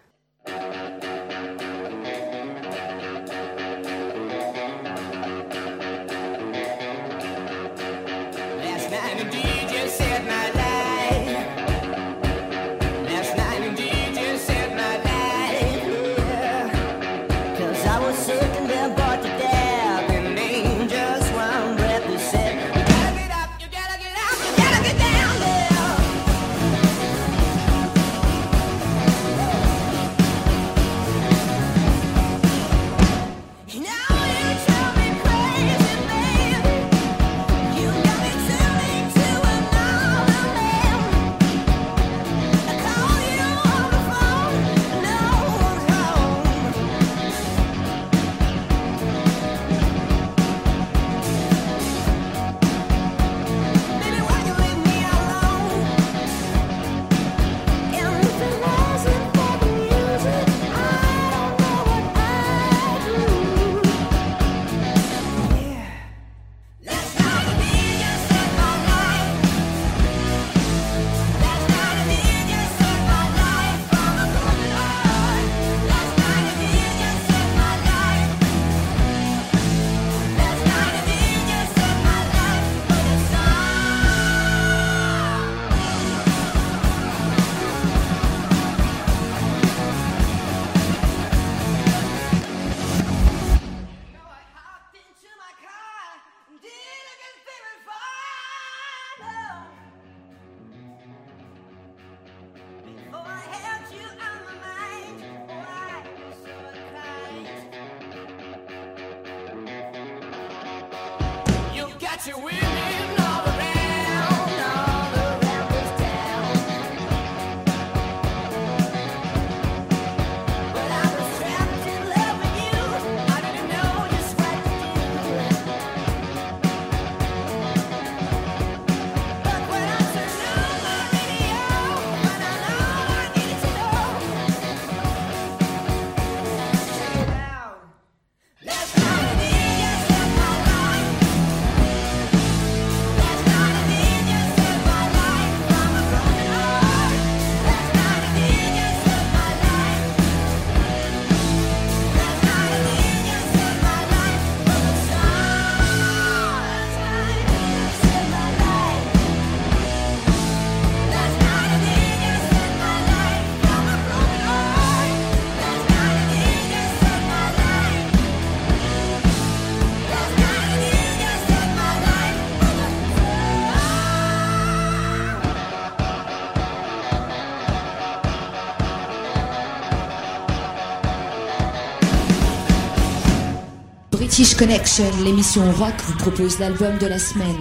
British 184.37 184.55
Connection, 184.55 185.11
l'émission 185.24 185.72
rock 185.72 185.95
vous 186.05 186.16
propose 186.18 186.59
l'album 186.59 186.99
de 186.99 187.07
la 187.07 187.18
semaine. 187.18 187.57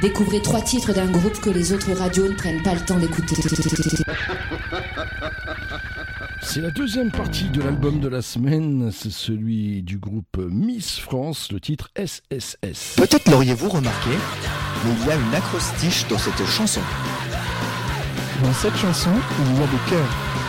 Découvrez 0.00 0.40
trois 0.40 0.62
titres 0.62 0.94
d'un 0.94 1.04
groupe 1.04 1.38
que 1.38 1.50
les 1.50 1.74
autres 1.74 1.92
radios 1.92 2.26
ne 2.26 2.32
prennent 2.32 2.62
pas 2.62 2.72
le 2.72 2.80
temps 2.80 2.96
d'écouter. 2.96 3.36
C'est 6.40 6.62
la 6.62 6.70
deuxième 6.70 7.10
partie 7.10 7.50
de 7.50 7.60
l'album 7.60 8.00
de 8.00 8.08
la 8.08 8.22
semaine, 8.22 8.90
c'est 8.90 9.12
celui 9.12 9.82
du 9.82 9.98
groupe 9.98 10.38
Miss 10.38 10.98
France, 10.98 11.52
le 11.52 11.60
titre 11.60 11.90
SSS. 11.94 12.94
Peut-être 12.96 13.30
l'auriez-vous 13.30 13.68
remarqué, 13.68 14.12
mais 14.86 14.92
il 14.98 15.06
y 15.06 15.10
a 15.10 15.16
une 15.16 15.34
acrostiche 15.34 16.08
dans 16.08 16.16
cette 16.16 16.46
chanson. 16.46 16.80
Dans 18.42 18.54
cette 18.54 18.76
chanson, 18.78 19.10
il 19.40 19.60
y 19.60 19.62
a 19.62 19.66
des 19.66 19.90
cœurs. 19.90 20.43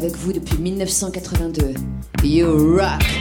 Avec 0.00 0.16
vous 0.16 0.32
depuis 0.32 0.56
1982. 0.56 1.74
You 2.24 2.74
rock! 2.74 3.19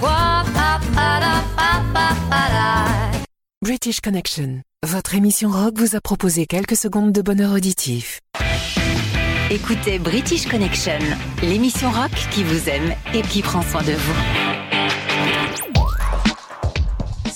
Quoi? 0.00 0.44
Pa, 0.54 0.80
pa, 0.94 1.20
la, 1.20 1.42
pa, 1.56 1.82
pa, 1.92 2.08
pa, 2.30 2.48
la. 2.52 2.84
British 3.62 4.00
Connection, 4.00 4.62
votre 4.86 5.14
émission 5.14 5.50
rock 5.50 5.74
vous 5.76 5.96
a 5.96 6.00
proposé 6.00 6.46
quelques 6.46 6.76
secondes 6.76 7.12
de 7.12 7.22
bonheur 7.22 7.52
auditif. 7.52 8.20
Écoutez 9.50 9.98
British 9.98 10.46
Connection, 10.46 10.98
l'émission 11.42 11.90
rock 11.90 12.12
qui 12.30 12.44
vous 12.44 12.68
aime 12.68 12.94
et 13.14 13.22
qui 13.22 13.42
prend 13.42 13.62
soin 13.62 13.82
de 13.82 13.92
vous. 13.92 14.53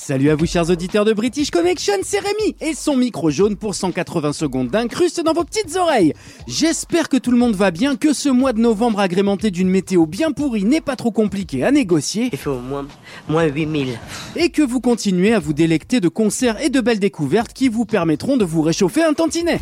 Salut 0.09 0.31
à 0.31 0.37
vous 0.37 0.47
chers 0.47 0.71
auditeurs 0.71 1.05
de 1.05 1.13
British 1.13 1.51
Connection, 1.51 1.93
c'est 2.03 2.21
Rémi 2.21 2.57
et 2.63 2.73
son 2.73 2.97
micro 2.97 3.29
jaune 3.29 3.57
pour 3.57 3.75
180 3.75 4.33
secondes 4.33 4.69
d'incruste 4.69 5.23
dans 5.23 5.35
vos 5.35 5.45
petites 5.45 5.77
oreilles. 5.77 6.15
J'espère 6.47 7.11
que 7.11 7.19
tout 7.19 7.31
le 7.31 7.37
monde 7.37 7.55
va 7.55 7.71
bien, 7.71 7.95
que 7.95 8.15
ce 8.15 8.31
mois 8.31 8.55
de 8.55 8.59
novembre 8.59 9.01
agrémenté 9.01 9.51
d'une 9.51 9.69
météo 9.69 10.07
bien 10.07 10.33
pourrie 10.33 10.65
n'est 10.65 10.81
pas 10.81 10.97
trop 10.97 11.11
compliqué 11.11 11.63
à 11.63 11.71
négocier. 11.73 12.31
Il 12.33 12.39
fait 12.39 12.49
au 12.49 12.59
moins, 12.59 12.87
moins 13.29 13.45
8000. 13.45 13.99
Et 14.37 14.49
que 14.49 14.63
vous 14.63 14.81
continuez 14.81 15.35
à 15.35 15.41
vous 15.41 15.53
délecter 15.53 16.01
de 16.01 16.09
concerts 16.09 16.59
et 16.63 16.71
de 16.71 16.81
belles 16.81 17.01
découvertes 17.01 17.53
qui 17.53 17.69
vous 17.69 17.85
permettront 17.85 18.39
de 18.39 18.47
vous 18.47 18.63
réchauffer 18.63 19.05
un 19.05 19.13
tantinet. 19.13 19.61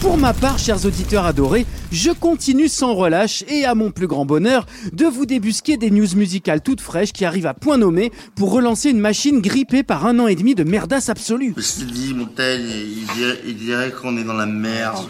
Pour 0.00 0.16
ma 0.16 0.32
part, 0.32 0.58
chers 0.58 0.86
auditeurs 0.86 1.26
adorés, 1.26 1.66
je 1.92 2.10
continue 2.10 2.68
sans 2.68 2.94
relâche 2.94 3.44
et 3.48 3.66
à 3.66 3.74
mon 3.74 3.90
plus 3.90 4.06
grand 4.06 4.24
bonheur 4.24 4.64
de 4.94 5.04
vous 5.04 5.26
débusquer 5.26 5.76
des 5.76 5.90
news 5.90 6.16
musicales 6.16 6.62
toutes 6.62 6.80
fraîches 6.80 7.12
qui 7.12 7.26
arrivent 7.26 7.46
à 7.46 7.52
point 7.52 7.76
nommé 7.76 8.10
pour 8.34 8.50
relancer 8.50 8.88
une 8.88 8.98
machine 8.98 9.42
grippée 9.42 9.82
par 9.82 10.06
un 10.06 10.18
an 10.18 10.26
et 10.26 10.36
demi 10.36 10.54
de 10.54 10.64
merdasse 10.64 11.10
absolue. 11.10 11.54
Je 11.54 12.14
Montaigne, 12.14 12.62
il 12.66 13.06
dirait, 13.14 13.40
il 13.46 13.56
dirait 13.56 13.90
qu'on 13.90 14.16
est 14.16 14.24
dans 14.24 14.32
la 14.32 14.46
merde. 14.46 15.06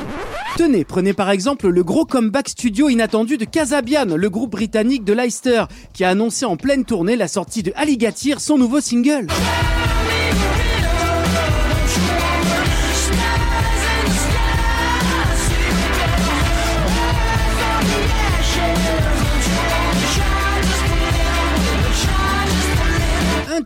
Tenez, 0.56 0.84
prenez 0.84 1.12
par 1.12 1.30
exemple 1.30 1.68
le 1.68 1.84
gros 1.84 2.04
comeback 2.04 2.48
studio 2.48 2.88
inattendu 2.88 3.36
de 3.36 3.44
Casabian, 3.44 4.16
le 4.16 4.30
groupe 4.30 4.50
britannique 4.50 5.04
de 5.04 5.12
Leicester, 5.12 5.64
qui 5.92 6.02
a 6.02 6.10
annoncé 6.10 6.44
en 6.44 6.56
pleine 6.56 6.84
tournée 6.84 7.14
la 7.14 7.28
sortie 7.28 7.62
de 7.62 7.72
Alligator, 7.76 8.40
son 8.40 8.58
nouveau 8.58 8.80
single. 8.80 9.28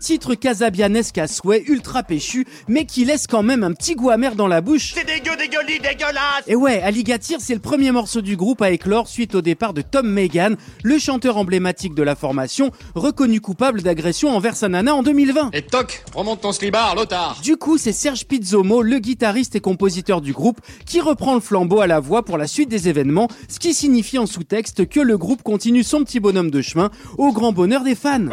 Titre 0.05 0.34
casabianesque 0.34 1.16
à 1.16 1.26
souhait, 1.26 1.64
ultra 1.66 2.02
péchu, 2.02 2.46
mais 2.68 2.84
qui 2.84 3.07
laisse 3.07 3.26
quand 3.26 3.42
même 3.42 3.64
un 3.64 3.72
petit 3.72 3.94
goût 3.94 4.11
amer 4.11 4.34
dans 4.36 4.46
la 4.46 4.61
bouche. 4.61 4.92
C'est 4.94 5.07
dégueu, 5.07 5.34
dégueulis, 5.34 5.80
dégueulasse 5.80 6.44
Et 6.46 6.55
ouais, 6.55 6.82
Alligator, 6.82 7.38
c'est 7.40 7.55
le 7.55 7.61
premier 7.61 7.90
morceau 7.90 8.20
du 8.20 8.36
groupe 8.36 8.61
à 8.61 8.70
éclore 8.70 9.09
suite 9.09 9.34
au 9.34 9.40
départ 9.40 9.72
de 9.72 9.80
Tom 9.80 10.07
Megan, 10.07 10.59
le 10.82 10.98
chanteur 10.98 11.38
emblématique 11.38 11.94
de 11.94 12.02
la 12.02 12.16
formation, 12.16 12.70
reconnu 12.94 13.40
coupable 13.40 13.80
d'agression 13.80 14.36
envers 14.36 14.57
sa 14.57 14.68
nana 14.68 14.94
en 14.94 15.02
2020. 15.02 15.52
Et 15.55 15.62
toc, 15.62 16.05
remonte 16.14 16.42
ton 16.42 16.52
slibard, 16.52 16.94
l'otard 16.96 17.38
Du 17.42 17.57
coup, 17.57 17.78
c'est 17.78 17.92
Serge 17.92 18.26
Pizzomo, 18.26 18.82
le 18.82 18.98
guitariste 18.98 19.57
et 19.57 19.61
compositeur 19.61 20.20
du 20.20 20.34
groupe, 20.34 20.61
qui 20.84 21.00
reprend 21.00 21.32
le 21.32 21.40
flambeau 21.40 21.80
à 21.80 21.86
la 21.86 22.00
voix 22.00 22.26
pour 22.26 22.36
la 22.36 22.46
suite 22.46 22.68
des 22.68 22.90
événements, 22.90 23.28
ce 23.48 23.59
qui 23.59 23.72
signifie 23.72 24.18
en 24.18 24.26
sous-texte 24.26 24.86
que 24.86 25.00
le 25.00 25.16
groupe 25.16 25.42
continue 25.42 25.82
son 25.82 26.05
petit 26.05 26.20
bonhomme 26.20 26.50
de 26.50 26.61
chemin 26.61 26.90
au 27.16 27.32
grand 27.32 27.52
bonheur 27.52 27.84
des 27.84 27.94
fans. 27.94 28.26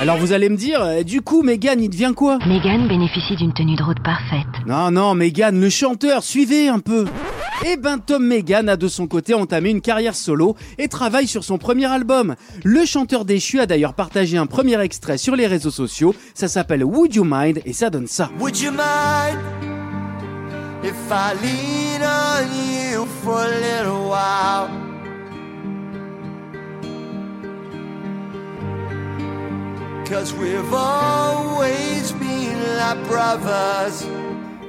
Alors 0.00 0.16
vous 0.16 0.32
allez 0.32 0.48
me 0.48 0.56
dire, 0.56 0.80
euh, 0.82 1.02
du 1.02 1.20
coup, 1.20 1.42
Megan, 1.42 1.78
il 1.78 1.90
devient 1.90 2.14
quoi 2.16 2.38
Megan 2.46 2.88
bénéficie 2.88 3.36
d'une 3.36 3.52
tenue 3.52 3.76
de 3.76 3.82
route 3.82 4.02
parfaite. 4.02 4.46
Non, 4.66 4.90
non, 4.90 5.14
Megan, 5.14 5.60
le 5.60 5.68
chanteur, 5.68 6.22
suivez 6.22 6.68
un 6.68 6.78
peu. 6.78 7.04
Eh 7.66 7.76
ben, 7.76 7.98
Tom 7.98 8.24
Megan 8.24 8.70
a 8.70 8.78
de 8.78 8.88
son 8.88 9.06
côté 9.06 9.34
entamé 9.34 9.68
une 9.68 9.82
carrière 9.82 10.14
solo 10.14 10.56
et 10.78 10.88
travaille 10.88 11.26
sur 11.26 11.44
son 11.44 11.58
premier 11.58 11.84
album. 11.84 12.34
Le 12.64 12.86
chanteur 12.86 13.26
déchu 13.26 13.60
a 13.60 13.66
d'ailleurs 13.66 13.92
partagé 13.92 14.38
un 14.38 14.46
premier 14.46 14.80
extrait 14.80 15.18
sur 15.18 15.36
les 15.36 15.46
réseaux 15.46 15.70
sociaux. 15.70 16.14
Ça 16.32 16.48
s'appelle 16.48 16.82
Would 16.82 17.14
You 17.14 17.24
Mind 17.26 17.60
et 17.66 17.74
ça 17.74 17.90
donne 17.90 18.06
ça. 18.06 18.30
Would 18.40 18.58
you 18.58 18.70
mind 18.70 19.38
if 20.82 20.94
I 21.10 21.34
lean 21.42 22.02
on 22.02 22.94
you 22.94 23.06
for 23.22 23.36
a 23.36 23.50
little 23.50 24.08
while? 24.08 24.89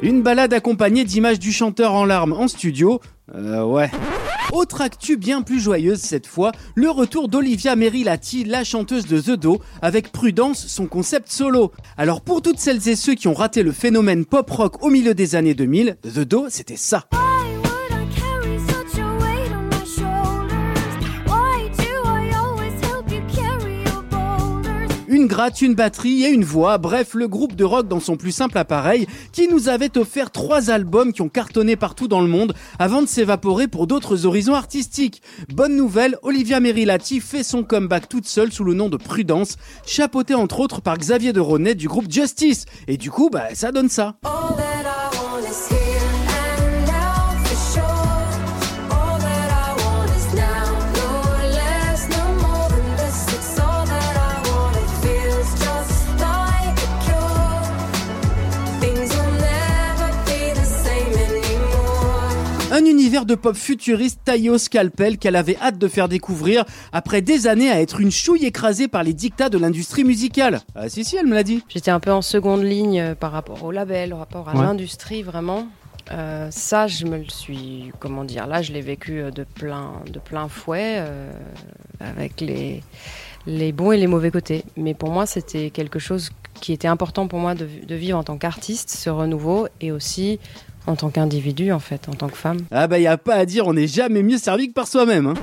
Une 0.03 0.21
balade 0.21 0.53
accompagnée 0.53 1.03
d'images 1.03 1.39
du 1.39 1.51
chanteur 1.51 1.95
en 1.95 2.05
larmes 2.05 2.33
en 2.33 2.47
studio. 2.47 3.01
Euh, 3.33 3.63
ouais. 3.63 3.89
Autre 4.51 4.81
actu 4.81 5.17
bien 5.17 5.41
plus 5.41 5.59
joyeuse 5.59 5.99
cette 5.99 6.27
fois, 6.27 6.51
le 6.75 6.91
retour 6.91 7.27
d'Olivia 7.27 7.75
Merilati, 7.75 8.43
la 8.43 8.63
chanteuse 8.63 9.07
de 9.07 9.19
The 9.19 9.31
Do, 9.31 9.59
avec 9.81 10.11
Prudence, 10.11 10.67
son 10.67 10.85
concept 10.85 11.31
solo. 11.31 11.71
Alors 11.97 12.21
pour 12.21 12.43
toutes 12.43 12.59
celles 12.59 12.87
et 12.87 12.95
ceux 12.95 13.15
qui 13.15 13.27
ont 13.27 13.33
raté 13.33 13.63
le 13.63 13.71
phénomène 13.71 14.25
pop-rock 14.25 14.83
au 14.83 14.91
milieu 14.91 15.15
des 15.15 15.33
années 15.33 15.55
2000, 15.55 15.97
The 16.03 16.19
Do, 16.19 16.45
c'était 16.49 16.75
ça. 16.75 17.05
Une 25.21 25.27
gratte, 25.27 25.61
une 25.61 25.75
batterie 25.75 26.23
et 26.23 26.29
une 26.29 26.43
voix, 26.43 26.79
bref, 26.79 27.13
le 27.13 27.27
groupe 27.27 27.55
de 27.55 27.63
rock 27.63 27.87
dans 27.87 27.99
son 27.99 28.17
plus 28.17 28.31
simple 28.31 28.57
appareil 28.57 29.05
qui 29.31 29.47
nous 29.47 29.69
avait 29.69 29.95
offert 29.99 30.31
trois 30.31 30.71
albums 30.71 31.13
qui 31.13 31.21
ont 31.21 31.29
cartonné 31.29 31.75
partout 31.75 32.07
dans 32.07 32.21
le 32.21 32.27
monde 32.27 32.55
avant 32.79 33.03
de 33.03 33.07
s'évaporer 33.07 33.67
pour 33.67 33.85
d'autres 33.85 34.25
horizons 34.25 34.55
artistiques. 34.55 35.21
Bonne 35.53 35.75
nouvelle, 35.75 36.17
Olivia 36.23 36.59
Merilati 36.59 37.19
fait 37.19 37.43
son 37.43 37.61
comeback 37.61 38.09
toute 38.09 38.25
seule 38.25 38.51
sous 38.51 38.63
le 38.63 38.73
nom 38.73 38.89
de 38.89 38.97
Prudence, 38.97 39.57
chapeautée 39.85 40.33
entre 40.33 40.59
autres 40.59 40.81
par 40.81 40.97
Xavier 40.97 41.33
de 41.33 41.39
Ronet 41.39 41.75
du 41.75 41.87
groupe 41.87 42.11
Justice. 42.11 42.65
Et 42.87 42.97
du 42.97 43.11
coup, 43.11 43.29
bah, 43.29 43.53
ça 43.53 43.71
donne 43.71 43.89
ça. 43.89 44.15
Un 62.81 62.85
univers 62.85 63.25
de 63.27 63.35
pop 63.35 63.55
futuriste 63.55 64.21
taillé 64.25 64.49
au 64.49 64.57
scalpel 64.57 65.19
qu'elle 65.19 65.35
avait 65.35 65.55
hâte 65.61 65.77
de 65.77 65.87
faire 65.87 66.09
découvrir 66.09 66.65
après 66.91 67.21
des 67.21 67.45
années 67.45 67.69
à 67.69 67.79
être 67.79 67.99
une 67.99 68.09
chouille 68.09 68.43
écrasée 68.45 68.87
par 68.87 69.03
les 69.03 69.13
dictats 69.13 69.49
de 69.49 69.59
l'industrie 69.59 70.03
musicale. 70.03 70.61
Ah 70.73 70.89
si 70.89 71.03
si, 71.05 71.15
elle 71.15 71.27
me 71.27 71.35
l'a 71.35 71.43
dit. 71.43 71.63
J'étais 71.69 71.91
un 71.91 71.99
peu 71.99 72.11
en 72.11 72.23
seconde 72.23 72.63
ligne 72.63 72.99
euh, 72.99 73.13
par 73.13 73.33
rapport 73.33 73.63
au 73.63 73.71
label, 73.71 74.09
par 74.09 74.17
rapport 74.19 74.49
à 74.49 74.53
Ouais. 74.55 74.63
l'industrie 74.63 75.21
vraiment. 75.21 75.67
Euh, 76.09 76.47
ça, 76.49 76.87
je 76.87 77.05
me 77.05 77.17
le 77.19 77.29
suis, 77.29 77.91
comment 77.99 78.23
dire, 78.23 78.47
là, 78.47 78.63
je 78.63 78.73
l'ai 78.73 78.81
vécu 78.81 79.19
euh, 79.21 79.29
de 79.29 79.43
plein, 79.43 79.91
de 80.11 80.17
plein 80.17 80.47
fouet, 80.47 80.95
euh, 80.97 81.31
avec 81.99 82.41
les, 82.41 82.81
les 83.45 83.71
bons 83.73 83.91
et 83.91 83.97
les 83.97 84.07
mauvais 84.07 84.31
côtés. 84.31 84.65
Mais 84.75 84.95
pour 84.95 85.11
moi, 85.11 85.27
c'était 85.27 85.69
quelque 85.69 85.99
chose 85.99 86.31
qui 86.59 86.73
était 86.73 86.87
important 86.87 87.27
pour 87.27 87.37
moi 87.37 87.53
de, 87.53 87.67
de 87.87 87.95
vivre 87.95 88.17
en 88.17 88.23
tant 88.23 88.37
qu'artiste, 88.37 88.89
ce 88.89 89.11
renouveau, 89.11 89.67
et 89.81 89.91
aussi 89.91 90.39
en 90.87 90.95
tant 90.95 91.09
qu'individu, 91.09 91.71
en 91.71 91.79
fait, 91.79 92.09
en 92.09 92.13
tant 92.13 92.27
que 92.27 92.37
femme. 92.37 92.59
Ah 92.71 92.87
bah 92.87 92.99
y 92.99 93.07
a 93.07 93.17
pas 93.17 93.35
à 93.35 93.45
dire, 93.45 93.67
on 93.67 93.73
n'est 93.73 93.87
jamais 93.87 94.23
mieux 94.23 94.37
servi 94.37 94.67
que 94.67 94.73
par 94.73 94.87
soi-même. 94.87 95.27
Hein. 95.27 95.33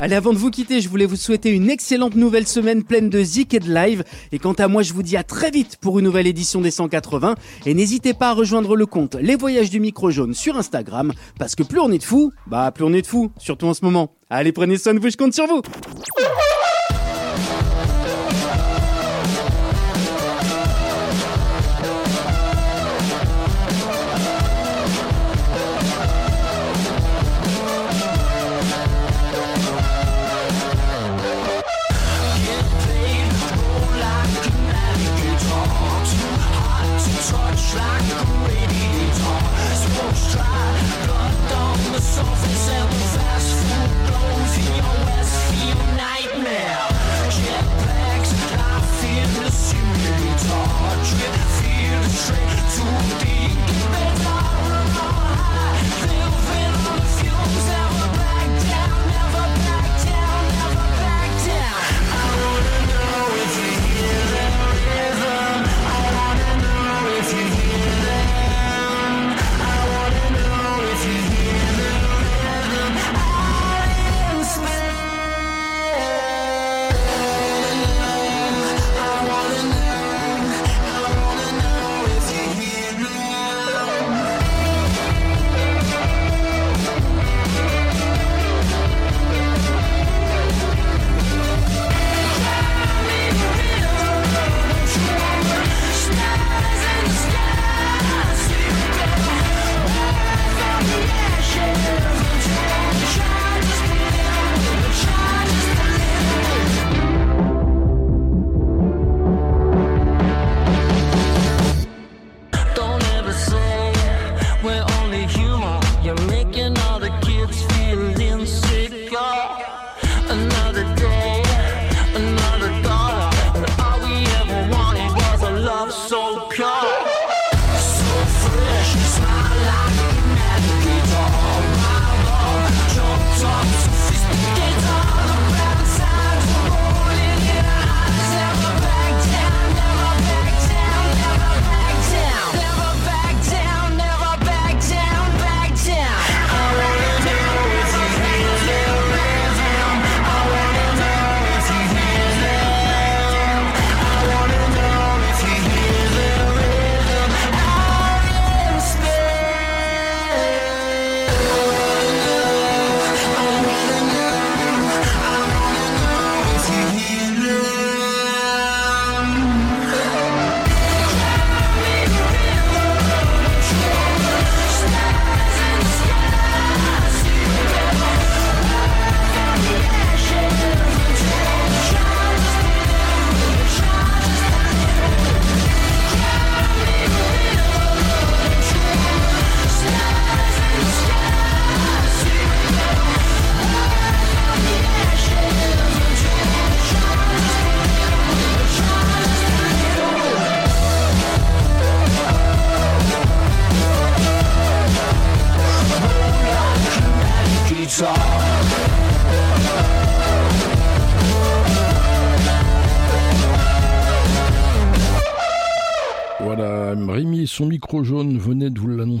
Allez, 0.00 0.14
avant 0.14 0.32
de 0.32 0.38
vous 0.38 0.50
quitter, 0.50 0.80
je 0.80 0.88
voulais 0.88 1.06
vous 1.06 1.16
souhaiter 1.16 1.50
une 1.50 1.68
excellente 1.68 2.14
nouvelle 2.14 2.46
semaine 2.46 2.84
pleine 2.84 3.10
de 3.10 3.20
zik 3.20 3.52
et 3.52 3.58
de 3.58 3.72
live. 3.72 4.04
Et 4.30 4.38
quant 4.38 4.52
à 4.52 4.68
moi, 4.68 4.82
je 4.82 4.92
vous 4.92 5.02
dis 5.02 5.16
à 5.16 5.24
très 5.24 5.50
vite 5.50 5.76
pour 5.80 5.98
une 5.98 6.04
nouvelle 6.04 6.28
édition 6.28 6.60
des 6.60 6.70
180. 6.70 7.34
Et 7.66 7.74
n'hésitez 7.74 8.14
pas 8.14 8.30
à 8.30 8.32
rejoindre 8.32 8.76
le 8.76 8.86
compte 8.86 9.16
Les 9.16 9.34
Voyages 9.34 9.70
du 9.70 9.80
Micro 9.80 10.10
Jaune 10.10 10.34
sur 10.34 10.56
Instagram, 10.56 11.12
parce 11.36 11.56
que 11.56 11.64
plus 11.64 11.80
on 11.80 11.90
est 11.90 11.98
de 11.98 12.04
fous, 12.04 12.32
bah 12.46 12.70
plus 12.70 12.84
on 12.84 12.92
est 12.92 13.02
de 13.02 13.08
fous, 13.08 13.32
surtout 13.38 13.66
en 13.66 13.74
ce 13.74 13.84
moment. 13.84 14.12
Allez, 14.30 14.52
prenez 14.52 14.78
soin 14.78 14.94
de 14.94 15.00
vous, 15.00 15.10
je 15.10 15.16
compte 15.16 15.34
sur 15.34 15.48
vous. 15.48 15.62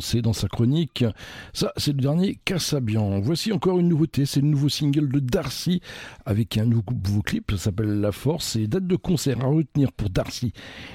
L'annoncer 0.08 0.22
dans 0.22 0.32
sa 0.32 0.48
chronique. 0.48 1.04
Ça, 1.52 1.72
c'est 1.76 1.92
le 1.92 2.00
dernier 2.00 2.38
Cassabian. 2.44 3.20
Voici 3.20 3.52
encore 3.52 3.78
une 3.78 3.88
nouveauté, 3.88 4.26
c'est 4.26 4.40
le 4.40 4.46
nouveau 4.46 4.68
single 4.68 5.10
de 5.10 5.20
Darcy 5.20 5.80
avec 6.24 6.56
un 6.58 6.64
nouveau 6.64 7.22
clip, 7.22 7.50
ça 7.52 7.58
s'appelle 7.58 8.00
La 8.00 8.12
Force 8.12 8.56
et 8.56 8.66
date 8.66 8.86
de 8.86 8.96
concert 8.96 9.40
à 9.40 9.46
retenir 9.46 9.92
pour 9.92 10.10
Darcy. 10.10 10.52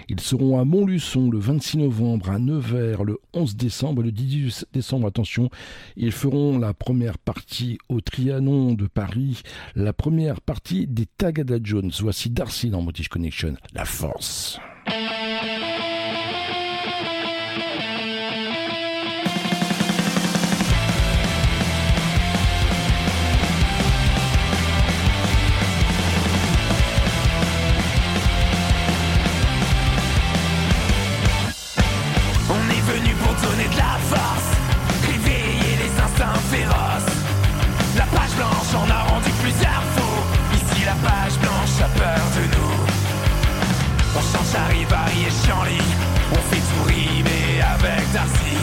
Ils 0.09 0.19
seront 0.19 0.59
à 0.59 0.65
Montluçon 0.65 1.29
le 1.29 1.39
26 1.39 1.77
novembre, 1.77 2.29
à 2.29 2.39
Nevers 2.39 3.03
le 3.03 3.19
11 3.33 3.55
décembre, 3.55 4.03
le 4.03 4.11
18 4.11 4.67
décembre, 4.73 5.07
attention, 5.07 5.49
ils 5.95 6.11
feront 6.11 6.57
la 6.57 6.73
première 6.73 7.17
partie 7.17 7.77
au 7.89 8.01
Trianon 8.01 8.73
de 8.73 8.87
Paris, 8.87 9.41
la 9.75 9.93
première 9.93 10.41
partie 10.41 10.87
des 10.87 11.05
Tagada 11.05 11.57
Jones. 11.61 11.91
Voici 11.99 12.29
Darcy 12.29 12.69
dans 12.69 12.81
Motish 12.81 13.09
Connection, 13.09 13.55
La 13.73 13.85
Force. 13.85 14.59
On 44.15 44.21
chante 44.21 44.45
charivari 44.51 45.25
et 45.25 45.33
Chanly, 45.41 45.81
on 46.31 46.41
fait 46.49 46.61
tout 46.69 46.83
rimer 46.85 47.61
avec 47.65 48.11
Darcy. 48.13 48.57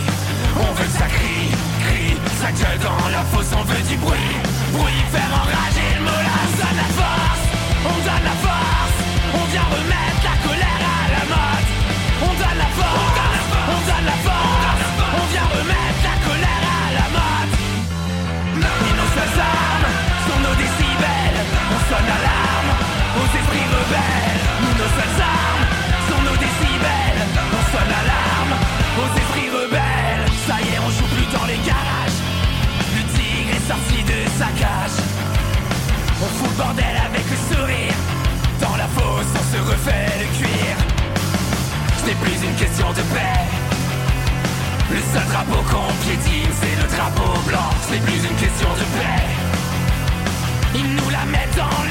On 0.54 0.72
veut 0.74 0.84
que 0.84 0.96
ça 0.96 1.06
crie, 1.06 1.50
crie, 1.82 2.16
ça 2.40 2.52
gueule 2.52 2.78
dans 2.78 3.08
la 3.10 3.24
fosse, 3.34 3.50
on 3.58 3.64
veut 3.64 3.82
du 3.82 3.96
bruit. 3.96 4.36
Bruit, 4.72 5.02
faire 5.10 5.32
enrager 5.42 5.90
le 5.98 6.02
mola, 6.06 6.36
on 6.46 6.54
donne 6.54 6.78
la 6.78 6.90
force, 6.98 7.42
on 7.82 7.98
donne 8.06 8.24
la 8.30 8.36
force. 8.46 8.96
On 9.34 9.44
vient 9.50 9.66
remettre 9.74 10.22
la 10.22 10.36
colère 10.46 10.82
à 10.86 11.04
la 11.18 11.24
mode. 11.34 11.66
On 12.22 12.32
donne 12.38 12.58
la 12.62 12.70
force, 12.78 13.18
on 13.74 13.80
donne 13.90 14.06
la 14.06 14.18
force. 14.22 14.82
On 15.18 15.26
vient 15.34 15.48
remettre 15.50 16.00
la 16.06 16.16
colère 16.30 16.64
à 16.78 16.88
la 16.94 17.06
mode. 17.10 17.52
Nos 18.54 19.10
seules 19.18 19.38
armes 19.42 19.90
sont 20.30 20.40
nos 20.46 20.54
décibels. 20.62 21.40
On 21.74 21.80
sonne 21.90 22.06
l'alarme 22.06 22.72
aux 23.18 23.30
esprits 23.34 23.68
rebelles. 23.74 24.42
Nous, 24.62 24.74
nos 24.78 24.92
armes 24.94 25.39
bordel 36.60 36.96
avec 37.08 37.24
le 37.32 37.38
sourire. 37.48 37.96
Dans 38.60 38.76
la 38.76 38.88
fosse, 38.96 39.32
on 39.40 39.46
se 39.52 39.60
refait 39.70 40.12
le 40.22 40.28
cuir. 40.38 40.72
Ce 41.98 42.02
n'est 42.06 42.20
plus 42.24 42.38
une 42.48 42.56
question 42.62 42.88
de 42.98 43.02
paix. 43.14 43.44
Le 44.96 45.00
seul 45.12 45.26
drapeau 45.32 45.60
qu'on 45.70 45.90
piétine, 46.04 46.52
c'est 46.60 46.76
le 46.82 46.86
drapeau 46.94 47.32
blanc. 47.48 47.70
Ce 47.84 47.92
n'est 47.92 48.04
plus 48.08 48.20
une 48.28 48.38
question 48.44 48.70
de 48.80 48.86
paix. 48.96 49.24
Ils 50.80 50.90
nous 50.98 51.10
la 51.10 51.24
mettent 51.32 51.56
dans 51.56 51.80
l'urne, 51.88 51.89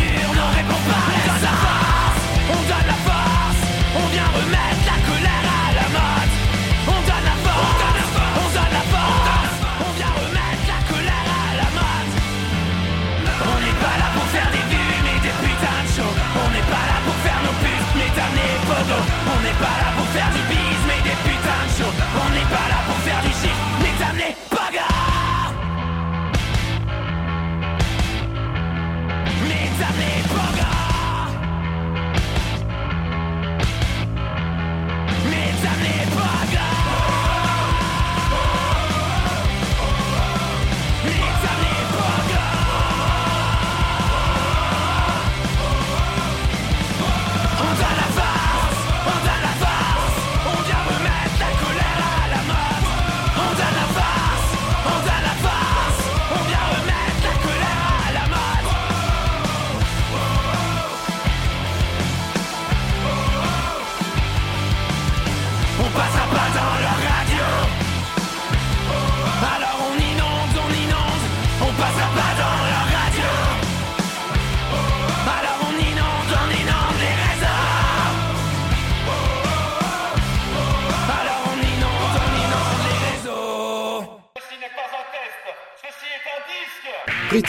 On 19.60 19.64
n'est 19.64 20.44
pas 20.44 20.49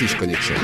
British 0.00 0.16
Connection. 0.16 0.54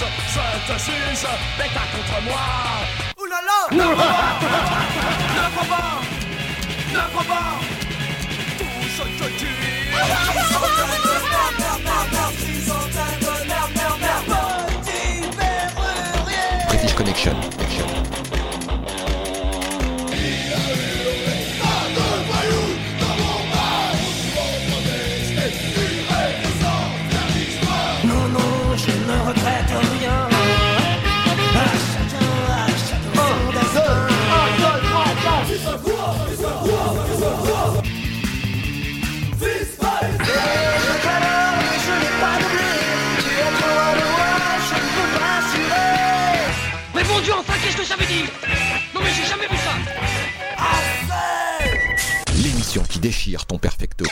Je 0.00 0.72
te 0.72 0.78
juge, 0.80 1.26
contre 1.92 2.16
moi. 2.24 2.44
Tout 3.16 3.26
tue 9.38 9.56
British 12.58 12.75
Connection. 17.16 17.55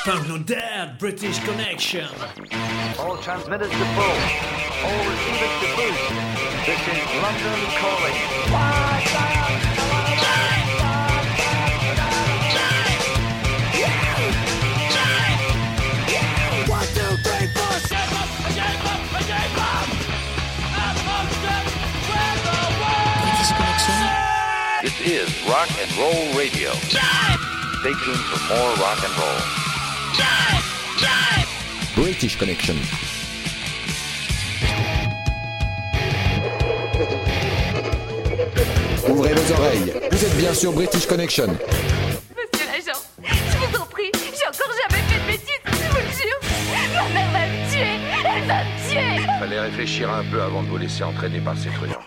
Punk 0.04 0.28
No 0.28 0.36
Dead, 0.36 0.98
British 0.98 1.38
Connection. 1.44 2.06
All 2.98 3.16
transmitters 3.16 3.70
to 3.70 3.86
full. 3.96 4.18
All 4.84 5.00
receivers 5.08 5.54
to 5.60 5.68
boost. 5.80 6.04
This 6.66 6.76
is 6.92 7.00
London 7.24 7.56
calling. 7.80 8.12
One, 16.68 16.84
two, 16.92 17.16
three, 17.24 17.48
four, 17.56 17.72
word. 17.72 18.44
This 24.82 25.00
is 25.00 25.28
Rock 25.48 25.70
and 25.80 25.90
Roll 25.96 26.36
Radio. 26.36 26.72
Stay 26.74 27.94
tuned 28.04 28.18
for 28.18 28.54
more 28.54 28.74
rock 28.76 29.02
and 29.02 29.16
roll. 29.16 29.63
British 32.14 32.38
Connection. 32.38 32.74
Ouvrez 39.08 39.34
vos 39.34 39.52
oreilles. 39.52 39.92
Vous 40.12 40.24
êtes 40.24 40.36
bien 40.36 40.54
sur 40.54 40.72
British 40.72 41.06
Connection. 41.06 41.48
Monsieur 41.48 42.66
l'agent, 42.68 43.00
je 43.20 43.56
vous 43.58 43.82
en 43.82 43.86
prie, 43.86 44.12
j'ai 44.14 44.46
encore 44.46 44.72
jamais 44.88 45.02
fait 45.08 45.18
de 45.18 45.26
bêtises, 45.26 45.60
je 45.66 45.90
vous 45.90 45.96
le 45.96 46.12
jure. 46.12 46.40
Ma 46.94 47.08
mère 47.08 47.30
va 47.32 47.46
me 47.48 47.72
tuer, 47.72 47.98
elle 48.36 48.46
va 48.46 48.62
me 48.62 48.88
tuer. 48.88 49.26
Fallait 49.40 49.60
réfléchir 49.60 50.08
un 50.08 50.22
peu 50.22 50.40
avant 50.40 50.62
de 50.62 50.68
vous 50.68 50.78
laisser 50.78 51.02
entraîner 51.02 51.40
par 51.40 51.56
ces 51.58 51.70
truands. 51.70 52.03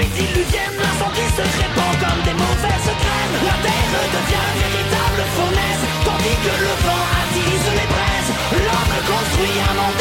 En 0.00 0.02
pluie 0.02 0.08
diluvienne, 0.14 0.76
l'incendie 0.78 1.30
se 1.36 1.42
répand 1.42 1.94
comme 2.00 2.22
des 2.24 2.32
mauvaises 2.32 2.90
graines, 3.02 3.36
la 3.44 3.56
terre 3.64 3.92
devient 4.16 4.50
véritable 4.64 5.22
fournaise, 5.34 5.84
tandis 6.04 6.38
que 6.44 6.54
le 6.64 6.72
vent 6.84 7.04
attise 7.20 7.68
les 7.78 7.88
braises, 7.92 8.32
l'homme 8.52 8.96
construit 9.06 9.60
un 9.68 9.74
monde 9.74 9.99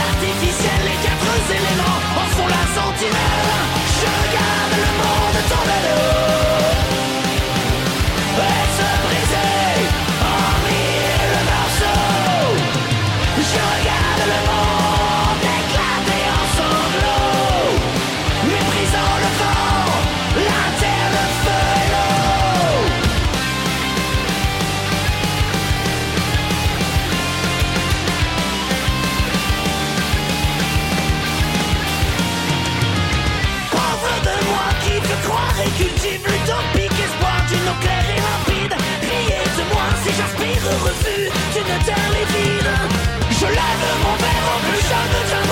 Je 43.40 43.46
lève 43.46 43.86
mon 44.04 44.16
verre 44.18 44.48
au 44.56 44.60
plus 44.66 44.82
jeune 44.82 45.49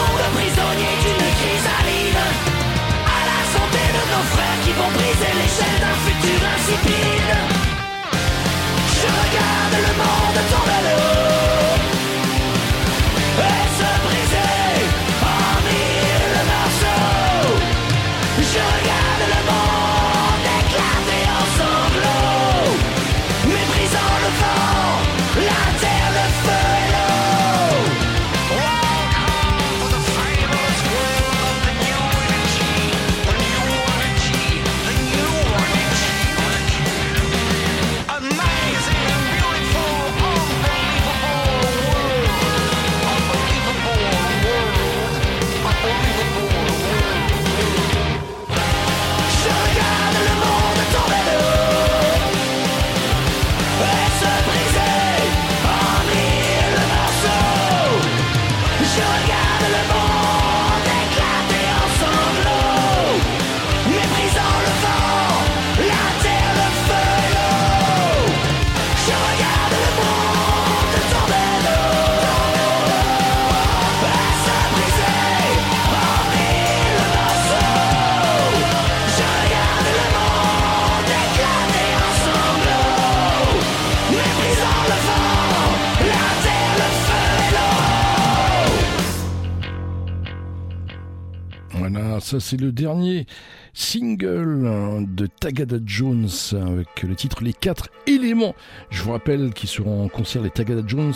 Ça, 92.27 92.41
c'est 92.41 92.59
le 92.59 92.73
dernier 92.73 93.25
single 93.73 94.67
hein, 94.67 95.01
de 95.07 95.27
Tagada 95.27 95.77
Jones 95.85 96.27
avec 96.51 97.03
le 97.03 97.15
titre 97.15 97.41
Les 97.41 97.53
quatre 97.53 97.87
éléments. 98.05 98.53
Je 98.89 99.01
vous 99.01 99.13
rappelle 99.13 99.53
qu'ils 99.53 99.69
seront 99.69 100.03
en 100.03 100.09
concert 100.09 100.41
les 100.41 100.49
Tagada 100.49 100.81
Jones 100.85 101.13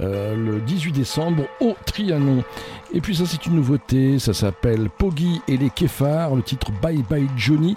euh, 0.00 0.34
le 0.34 0.60
18 0.60 0.90
décembre 0.90 1.44
au 1.60 1.76
Trianon. 1.86 2.42
Et 2.92 3.00
puis 3.00 3.14
ça, 3.14 3.26
c'est 3.26 3.46
une 3.46 3.54
nouveauté. 3.54 4.18
Ça 4.18 4.34
s'appelle 4.34 4.90
Poggy 4.90 5.40
et 5.46 5.56
les 5.56 5.70
Kéfars. 5.70 6.34
Le 6.34 6.42
titre 6.42 6.72
Bye 6.82 7.04
Bye 7.08 7.28
Johnny. 7.36 7.76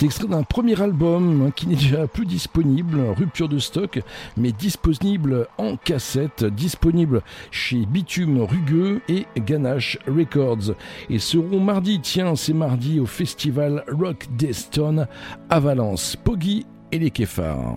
C'est 0.00 0.06
extrait 0.06 0.28
d'un 0.28 0.44
premier 0.44 0.80
album 0.80 1.42
hein, 1.42 1.50
qui 1.54 1.66
n'est 1.66 1.76
déjà 1.76 2.06
plus 2.06 2.24
disponible, 2.24 3.02
rupture 3.18 3.50
de 3.50 3.58
stock, 3.58 4.00
mais 4.34 4.50
disponible 4.50 5.46
en 5.58 5.76
cassette, 5.76 6.42
disponible 6.42 7.20
chez 7.50 7.84
Bitume 7.84 8.40
Rugueux 8.40 9.02
et 9.10 9.26
Ganache 9.36 9.98
Records. 10.06 10.74
Et 11.10 11.18
seront 11.18 11.60
mardi, 11.60 12.00
tiens, 12.00 12.34
c'est 12.34 12.54
mardi 12.54 12.98
au 12.98 13.04
festival 13.04 13.84
Rock 13.92 14.26
Deston 14.38 15.06
à 15.50 15.60
Valence. 15.60 16.16
Poggy 16.16 16.64
et 16.92 16.98
les 16.98 17.10
Kéfars. 17.10 17.76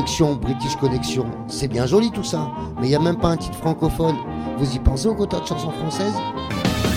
Connection, 0.00 0.36
British 0.36 0.76
Connection, 0.76 1.30
c'est 1.46 1.68
bien 1.68 1.84
joli 1.84 2.10
tout 2.10 2.24
ça, 2.24 2.50
mais 2.80 2.86
il 2.86 2.88
n'y 2.88 2.96
a 2.96 2.98
même 2.98 3.18
pas 3.18 3.28
un 3.28 3.36
titre 3.36 3.58
francophone. 3.58 4.16
Vous 4.56 4.74
y 4.74 4.78
pensez 4.78 5.08
au 5.08 5.14
quota 5.14 5.40
de 5.40 5.46
chansons 5.46 5.70
françaises? 5.72 6.14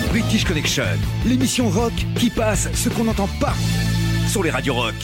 British 0.09 0.45
Connection, 0.45 0.85
l'émission 1.25 1.67
rock 1.67 1.91
qui 2.15 2.29
passe 2.29 2.69
ce 2.73 2.87
qu'on 2.87 3.03
n'entend 3.03 3.27
pas 3.41 3.55
sur 4.29 4.41
les 4.41 4.51
radios 4.51 4.75
rock. 4.75 4.95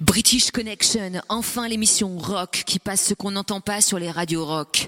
British 0.00 0.50
Connection, 0.50 1.22
enfin 1.28 1.68
l'émission 1.68 2.18
rock 2.18 2.64
qui 2.66 2.80
passe 2.80 3.04
ce 3.04 3.14
qu'on 3.14 3.30
n'entend 3.30 3.60
pas 3.60 3.80
sur 3.80 4.00
les 4.00 4.10
radios 4.10 4.44
rock. 4.44 4.85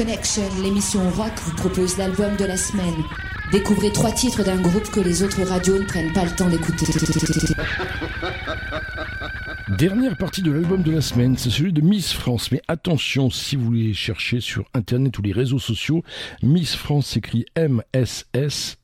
Connection, 0.00 0.42
l'émission 0.62 1.10
rock 1.10 1.32
vous 1.44 1.54
propose 1.56 1.98
l'album 1.98 2.34
de 2.38 2.46
la 2.46 2.56
semaine. 2.56 3.04
Découvrez 3.52 3.92
trois 3.92 4.10
titres 4.10 4.42
d'un 4.42 4.58
groupe 4.58 4.90
que 4.90 5.00
les 5.00 5.22
autres 5.22 5.42
radios 5.42 5.78
ne 5.78 5.84
prennent 5.84 6.14
pas 6.14 6.24
le 6.24 6.30
temps 6.30 6.48
d'écouter. 6.48 6.86
Dernière 9.76 10.16
partie 10.16 10.40
de 10.40 10.52
l'album 10.52 10.82
de 10.82 10.92
la 10.92 11.02
semaine, 11.02 11.36
c'est 11.36 11.50
celui 11.50 11.74
de 11.74 11.82
Miss 11.82 12.14
France. 12.14 12.50
Mais 12.50 12.62
attention, 12.66 13.28
si 13.28 13.56
vous 13.56 13.66
voulez 13.66 13.92
chercher 13.92 14.40
sur 14.40 14.64
internet 14.72 15.18
ou 15.18 15.22
les 15.22 15.32
réseaux 15.32 15.58
sociaux, 15.58 16.02
Miss 16.42 16.76
France 16.76 17.08
s'écrit 17.08 17.44
M-S-S. 17.54 18.79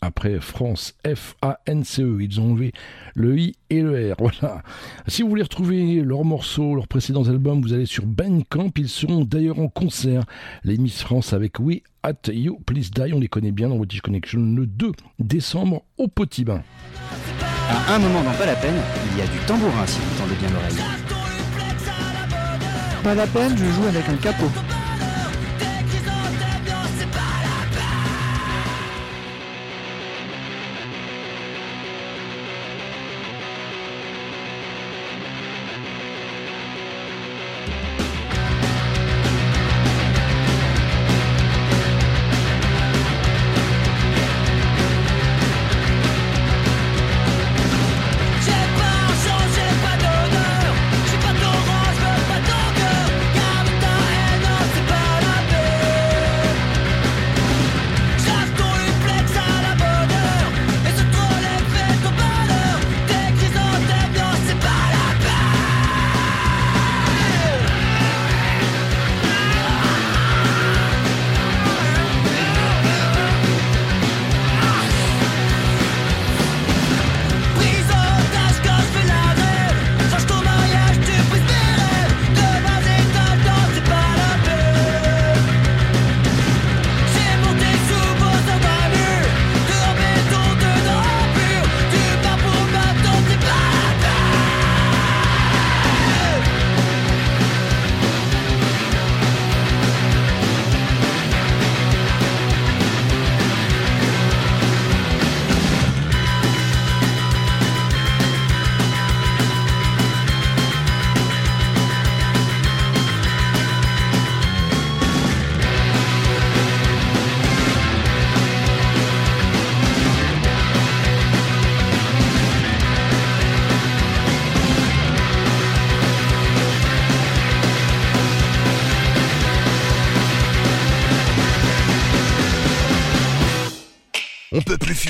Après 0.00 0.40
France, 0.40 0.94
F-A-N-C-E. 1.04 2.18
Ils 2.20 2.40
ont 2.40 2.50
enlevé 2.50 2.72
le 3.14 3.38
I 3.38 3.54
et 3.70 3.82
le 3.82 4.12
R. 4.12 4.16
Voilà. 4.20 4.62
Si 5.06 5.22
vous 5.22 5.28
voulez 5.28 5.42
retrouver 5.42 6.02
leurs 6.02 6.24
morceaux, 6.24 6.74
leurs 6.74 6.88
précédents 6.88 7.28
albums, 7.28 7.60
vous 7.62 7.72
allez 7.72 7.86
sur 7.86 8.06
Bandcamp. 8.06 8.70
Ils 8.76 8.88
seront 8.88 9.24
d'ailleurs 9.24 9.58
en 9.58 9.68
concert. 9.68 10.24
Les 10.64 10.78
Miss 10.78 11.02
France 11.02 11.32
avec 11.32 11.58
We 11.58 11.80
At 12.02 12.32
You 12.32 12.60
Please 12.64 12.90
Die. 12.94 13.12
On 13.12 13.20
les 13.20 13.28
connaît 13.28 13.52
bien 13.52 13.68
dans 13.68 13.76
British 13.76 14.00
Connection 14.00 14.40
le 14.40 14.66
2 14.66 14.92
décembre 15.18 15.82
au 15.96 16.08
Petit 16.08 16.44
Bain. 16.44 16.62
À 17.68 17.94
un 17.94 17.98
moment 17.98 18.22
dans 18.22 18.32
Pas 18.32 18.46
la 18.46 18.56
peine, 18.56 18.76
il 19.12 19.18
y 19.18 19.22
a 19.22 19.26
du 19.26 19.38
tambourin 19.46 19.86
si 19.86 19.98
vous 19.98 20.18
tendez 20.18 20.34
bien 20.40 20.50
l'oreille. 20.50 20.76
Pas 23.02 23.14
la 23.14 23.26
peine, 23.26 23.56
je 23.56 23.64
joue 23.64 23.86
avec 23.86 24.08
un 24.08 24.16
capot. 24.16 24.50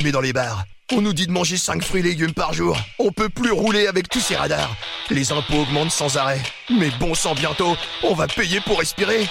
Dans 0.03 0.20
les 0.20 0.33
bars. 0.33 0.65
On 0.93 1.03
nous 1.03 1.12
dit 1.12 1.27
de 1.27 1.33
manger 1.33 1.57
5 1.59 1.83
fruits 1.83 2.01
et 2.01 2.05
légumes 2.05 2.33
par 2.33 2.53
jour. 2.55 2.79
On 2.99 3.12
peut 3.12 3.29
plus 3.29 3.51
rouler 3.53 3.87
avec 3.89 4.09
tous 4.09 4.20
ces 4.20 4.37
radars. 4.37 4.75
Les 5.11 5.33
impôts 5.33 5.61
augmentent 5.62 5.91
sans 5.91 6.16
arrêt. 6.16 6.41
Mais 6.70 6.91
bon 6.99 7.15
sang 7.15 7.35
bientôt, 7.35 7.77
on 8.03 8.15
va 8.15 8.27
payer 8.27 8.61
pour 8.61 8.79
respirer. 8.79 9.29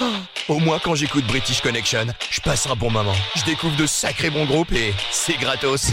Ah, 0.00 0.04
Au 0.48 0.58
moins 0.58 0.78
quand 0.78 0.94
j'écoute 0.94 1.26
British 1.26 1.60
Connection, 1.62 2.06
je 2.30 2.40
passe 2.40 2.66
un 2.66 2.76
bon 2.76 2.90
moment. 2.90 3.16
Je 3.34 3.44
découvre 3.44 3.76
de 3.76 3.86
sacrés 3.86 4.30
bons 4.30 4.46
groupes 4.46 4.72
et 4.72 4.94
c'est 5.10 5.36
gratos. 5.36 5.90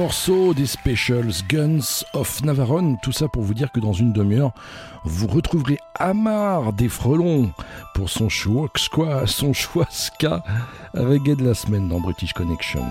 Morceau 0.00 0.54
des 0.54 0.64
Specials 0.64 1.42
Guns 1.46 2.04
of 2.14 2.42
Navarone. 2.42 2.96
Tout 3.02 3.12
ça 3.12 3.28
pour 3.28 3.42
vous 3.42 3.52
dire 3.52 3.70
que 3.70 3.80
dans 3.80 3.92
une 3.92 4.14
demi-heure, 4.14 4.52
vous 5.04 5.26
retrouverez 5.26 5.76
Amar 5.94 6.72
des 6.72 6.88
Frelons 6.88 7.52
pour 7.94 8.08
son 8.08 8.30
choix, 8.30 8.70
son 9.26 9.52
choix 9.52 9.86
ska 9.90 10.42
avec 10.94 11.28
Ed 11.28 11.42
la 11.42 11.52
semaine 11.52 11.86
dans 11.90 12.00
British 12.00 12.32
Connection. 12.32 12.82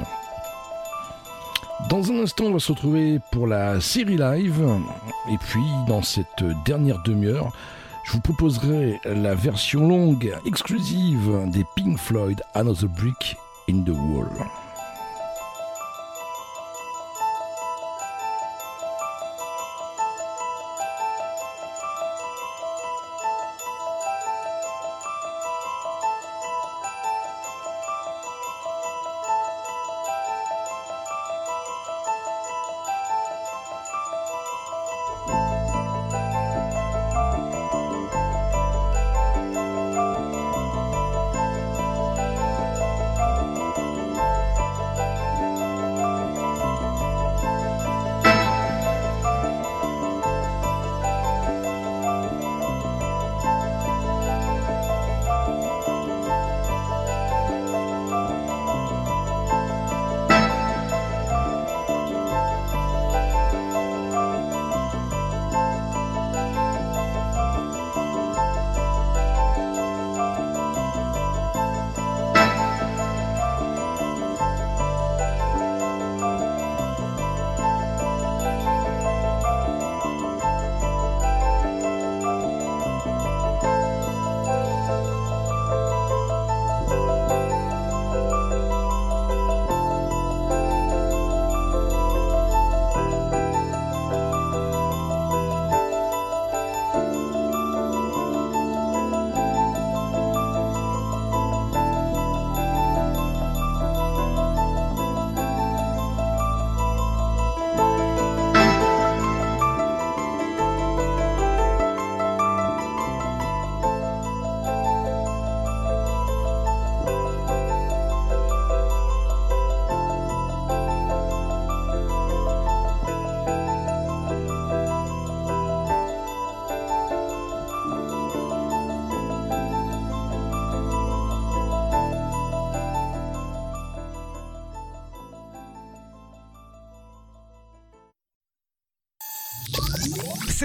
Dans 1.90 2.12
un 2.12 2.20
instant, 2.22 2.46
on 2.46 2.54
va 2.54 2.60
se 2.60 2.72
retrouver 2.72 3.20
pour 3.32 3.48
la 3.48 3.82
série 3.82 4.18
live. 4.18 4.64
Et 5.32 5.38
puis, 5.40 5.66
dans 5.88 6.04
cette 6.04 6.44
dernière 6.64 7.02
demi-heure, 7.02 7.52
je 8.06 8.12
vous 8.12 8.22
proposerai 8.22 9.02
la 9.06 9.34
version 9.34 9.88
longue 9.88 10.32
exclusive 10.46 11.40
des 11.48 11.66
Pink 11.76 11.98
Floyd 11.98 12.40
Another 12.54 12.88
Brick 12.88 13.36
in 13.68 13.82
the 13.84 13.98
Wall. 13.98 14.30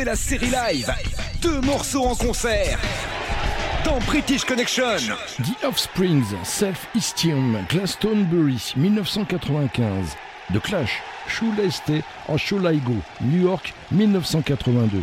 La 0.04 0.16
série 0.16 0.50
live. 0.50 0.92
Deux 1.40 1.60
morceaux 1.62 2.04
en 2.04 2.14
concert. 2.14 2.78
Dans 3.84 3.98
British 4.00 4.44
Connection. 4.44 4.96
The 5.38 5.64
Offsprings, 5.64 6.34
Self-Esteem, 6.42 7.64
Glastonbury, 7.68 8.74
1995. 8.76 10.16
The 10.52 10.60
Clash, 10.60 11.02
Stay 11.70 12.02
en 12.28 12.36
Should 12.36 12.64
I 12.66 12.78
Go, 12.80 12.94
New 13.22 13.42
York, 13.42 13.72
1982. 13.92 15.02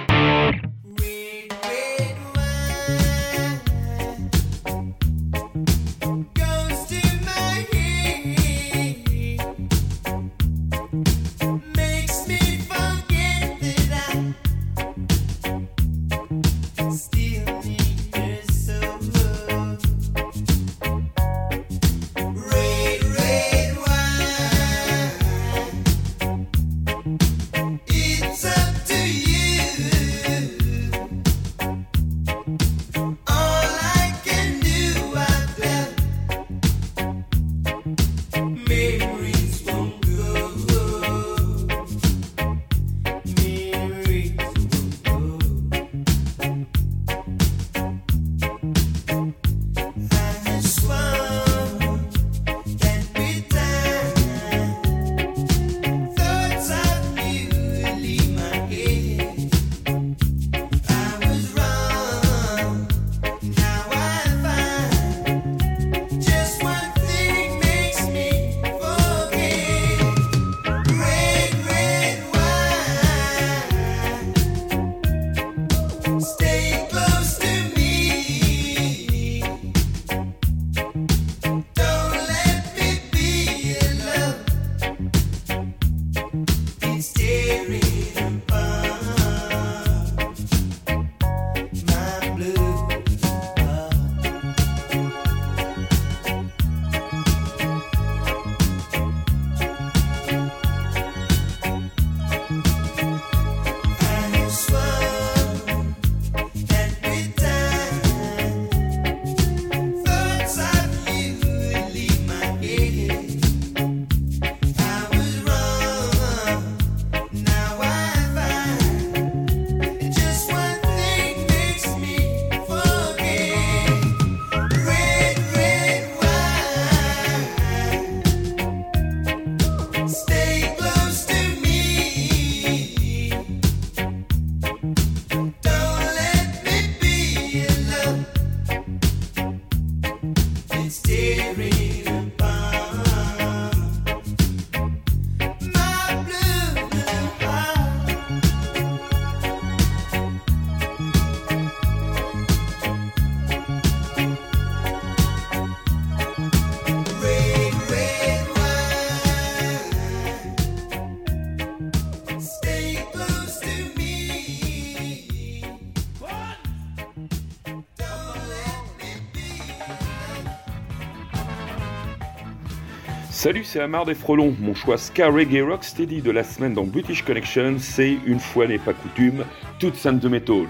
Salut, 173.41 173.63
c'est 173.63 173.79
Amar 173.79 174.05
des 174.05 174.13
Frelons. 174.13 174.55
Mon 174.59 174.75
choix 174.75 174.99
ska 174.99 175.27
reggae 175.27 175.63
rocksteady 175.67 176.21
de 176.21 176.29
la 176.29 176.43
semaine 176.43 176.75
dans 176.75 176.83
British 176.83 177.25
Connection, 177.25 177.77
c'est 177.79 178.19
une 178.27 178.39
fois 178.39 178.67
n'est 178.67 178.77
pas 178.77 178.93
coutume, 178.93 179.45
toute 179.79 179.95
sainte 179.95 180.19
de 180.19 180.29
métal. 180.29 180.67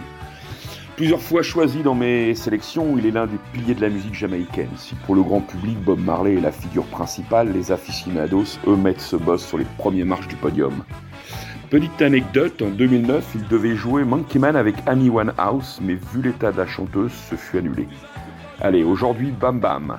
Plusieurs 0.95 1.19
fois 1.19 1.43
choisi 1.43 1.83
dans 1.83 1.95
mes 1.95 2.33
sélections, 2.33 2.97
il 2.97 3.05
est 3.05 3.11
l'un 3.11 3.27
des 3.27 3.37
piliers 3.51 3.75
de 3.75 3.81
la 3.81 3.89
musique 3.89 4.13
jamaïcaine. 4.13 4.69
Si 4.77 4.95
pour 4.95 5.15
le 5.15 5.21
grand 5.21 5.41
public, 5.41 5.79
Bob 5.83 5.99
Marley 5.99 6.35
est 6.35 6.39
la 6.39 6.53
figure 6.53 6.85
principale, 6.85 7.51
les 7.51 7.73
aficionados, 7.73 8.57
eux, 8.65 8.77
mettent 8.77 9.01
ce 9.01 9.17
boss 9.17 9.45
sur 9.45 9.57
les 9.57 9.67
premiers 9.77 10.05
marches 10.05 10.29
du 10.29 10.37
podium. 10.37 10.85
Petite 11.69 12.01
anecdote, 12.01 12.61
en 12.61 12.69
2009, 12.69 13.31
il 13.35 13.47
devait 13.49 13.75
jouer 13.75 14.05
Monkey 14.05 14.39
Man 14.39 14.55
avec 14.55 14.75
Amy 14.85 15.11
House, 15.37 15.81
mais 15.83 15.95
vu 15.95 16.21
l'état 16.21 16.53
de 16.53 16.57
la 16.59 16.67
chanteuse, 16.67 17.11
ce 17.29 17.35
fut 17.35 17.57
annulé. 17.57 17.89
Allez, 18.61 18.85
aujourd'hui, 18.85 19.31
bam 19.31 19.59
bam 19.59 19.97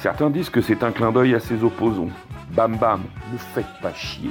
Certains 0.00 0.30
disent 0.30 0.50
que 0.50 0.60
c'est 0.60 0.84
un 0.84 0.92
clin 0.92 1.10
d'œil 1.10 1.34
à 1.34 1.40
ses 1.40 1.64
opposants. 1.64 2.10
Bam 2.52 2.76
bam, 2.76 3.02
ne 3.32 3.38
faites 3.38 3.66
pas 3.82 3.92
chier. 3.92 4.30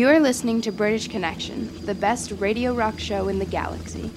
You 0.00 0.08
are 0.08 0.18
listening 0.18 0.62
to 0.62 0.72
British 0.72 1.08
Connection, 1.08 1.84
the 1.84 1.94
best 1.94 2.32
radio 2.38 2.72
rock 2.72 2.98
show 2.98 3.28
in 3.28 3.38
the 3.38 3.44
galaxy. 3.44 4.10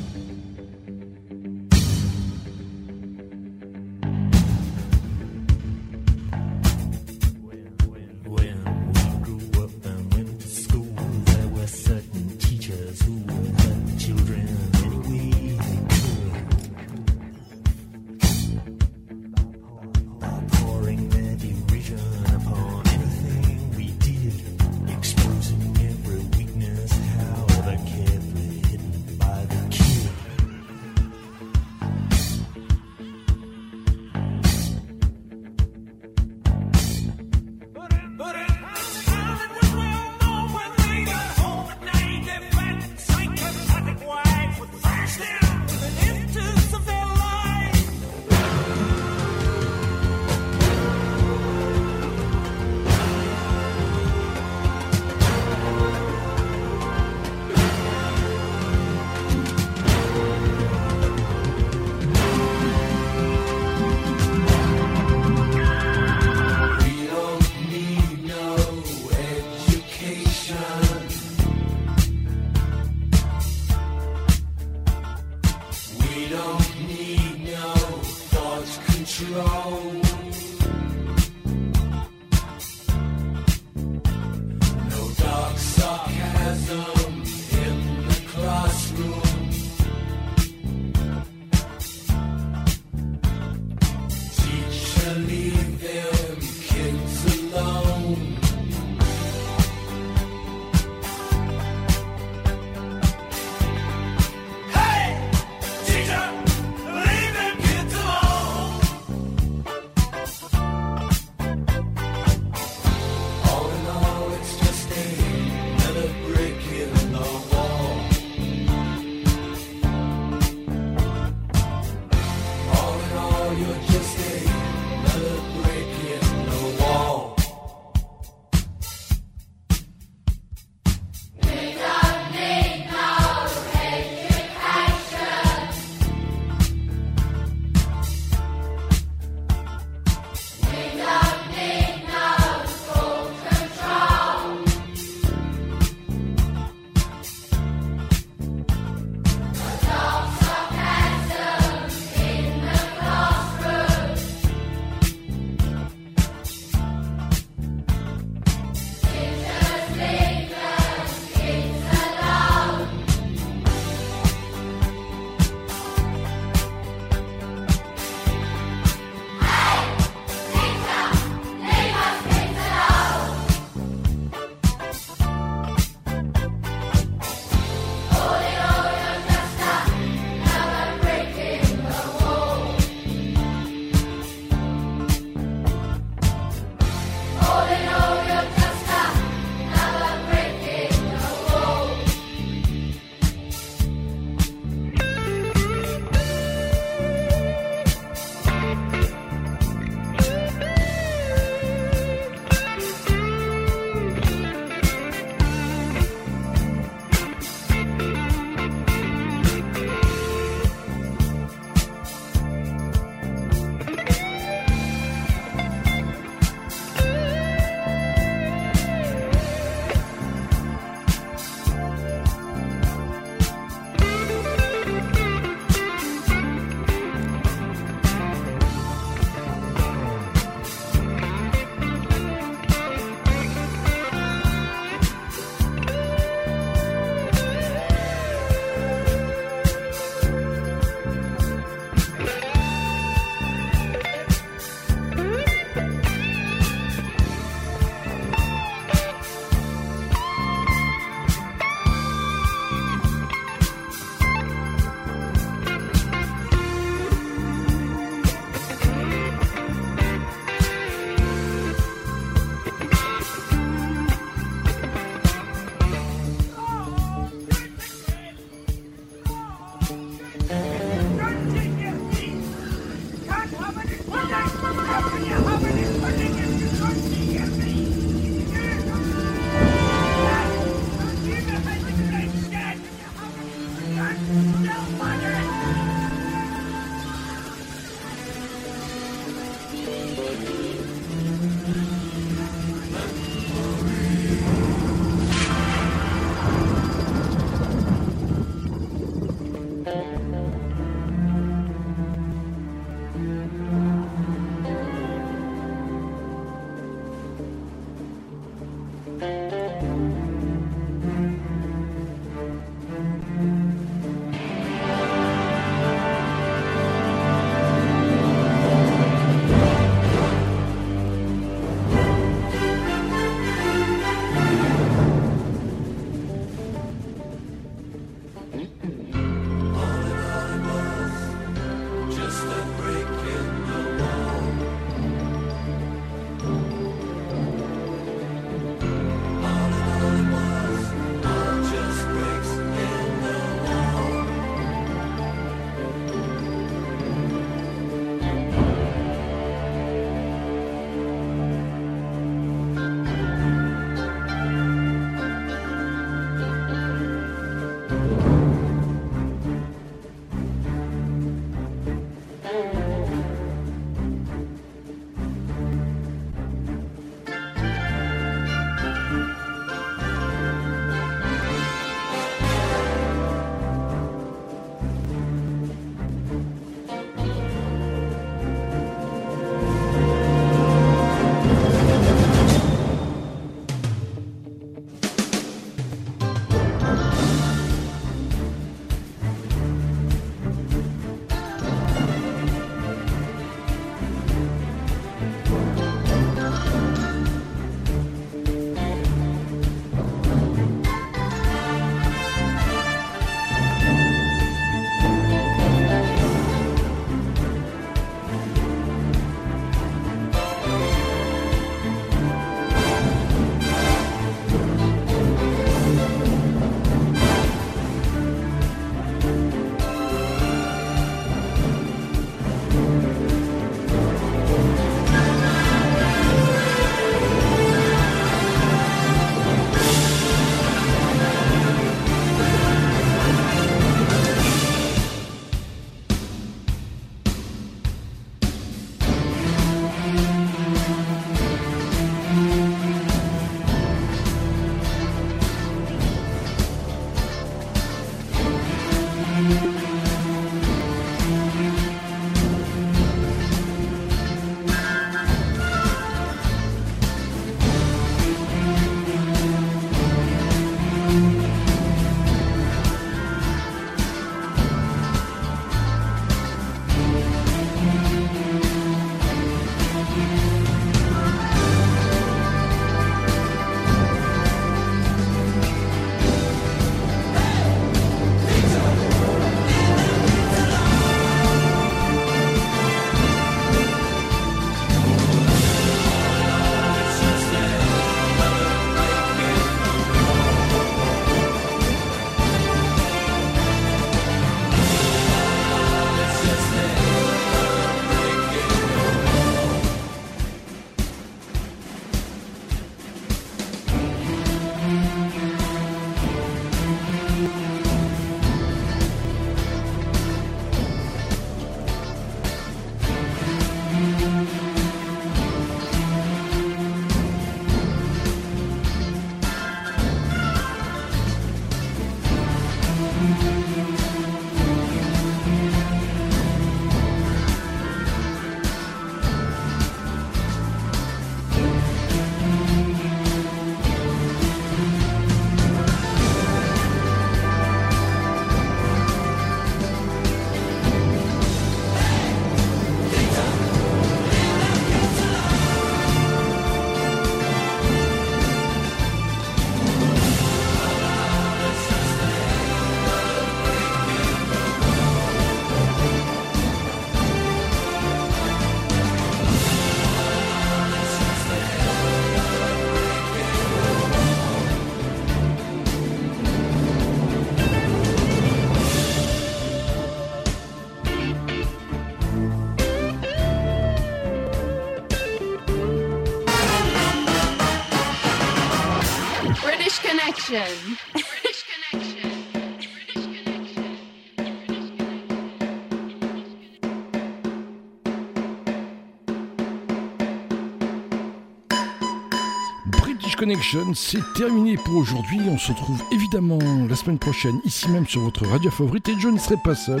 Connection, 593.42 593.92
c'est 593.94 594.22
terminé 594.34 594.76
pour 594.76 594.94
aujourd'hui. 594.94 595.40
On 595.48 595.58
se 595.58 595.72
retrouve 595.72 596.00
évidemment 596.12 596.60
la 596.88 596.94
semaine 596.94 597.18
prochaine, 597.18 597.60
ici 597.64 597.90
même 597.90 598.06
sur 598.06 598.20
votre 598.20 598.46
radio 598.46 598.70
favorite. 598.70 599.08
Et 599.08 599.18
je 599.18 599.26
ne 599.26 599.36
serai 599.36 599.56
pas 599.56 599.74
seul, 599.74 600.00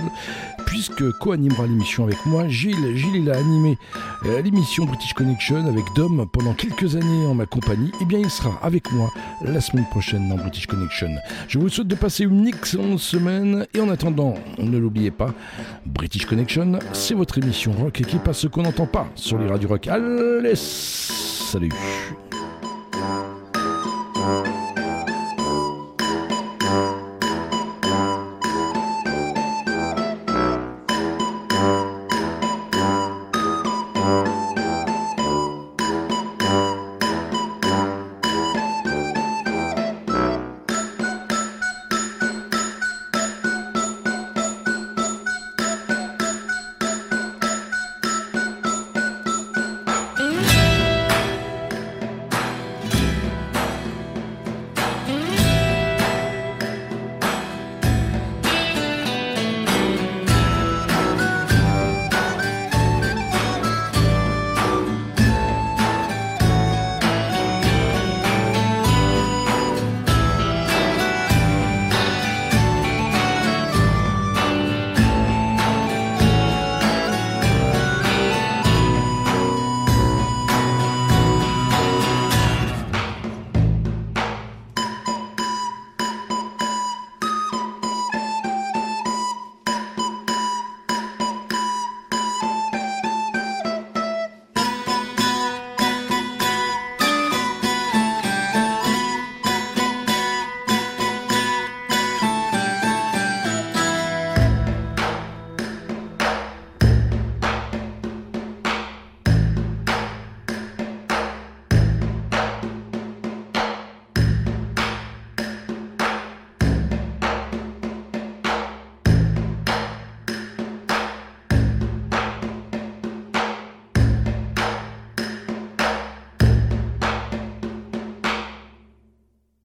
puisque 0.64 1.10
co-animera 1.18 1.66
l'émission 1.66 2.04
avec 2.04 2.24
moi 2.24 2.46
Gilles. 2.46 2.96
Gilles, 2.96 3.16
il 3.16 3.30
a 3.32 3.36
animé 3.36 3.78
euh, 4.26 4.40
l'émission 4.42 4.84
British 4.84 5.12
Connection 5.14 5.66
avec 5.66 5.84
Dom 5.96 6.24
pendant 6.32 6.54
quelques 6.54 6.94
années 6.94 7.26
en 7.26 7.34
ma 7.34 7.46
compagnie. 7.46 7.90
Et 8.00 8.04
bien, 8.04 8.20
il 8.20 8.30
sera 8.30 8.56
avec 8.62 8.92
moi 8.92 9.10
la 9.44 9.60
semaine 9.60 9.86
prochaine 9.90 10.28
dans 10.28 10.36
British 10.36 10.68
Connection. 10.68 11.10
Je 11.48 11.58
vous 11.58 11.68
souhaite 11.68 11.88
de 11.88 11.96
passer 11.96 12.22
une 12.22 12.46
excellente 12.46 13.00
semaine. 13.00 13.66
Et 13.74 13.80
en 13.80 13.90
attendant, 13.90 14.34
ne 14.58 14.78
l'oubliez 14.78 15.10
pas, 15.10 15.34
British 15.84 16.26
Connection, 16.26 16.78
c'est 16.92 17.14
votre 17.14 17.38
émission 17.38 17.72
rock 17.72 18.02
qui 18.06 18.18
passe 18.18 18.38
ce 18.38 18.46
qu'on 18.46 18.62
n'entend 18.62 18.86
pas 18.86 19.08
sur 19.16 19.36
les 19.36 19.48
radios 19.48 19.68
rock. 19.68 19.88
Allez, 19.88 20.54
salut 20.54 21.72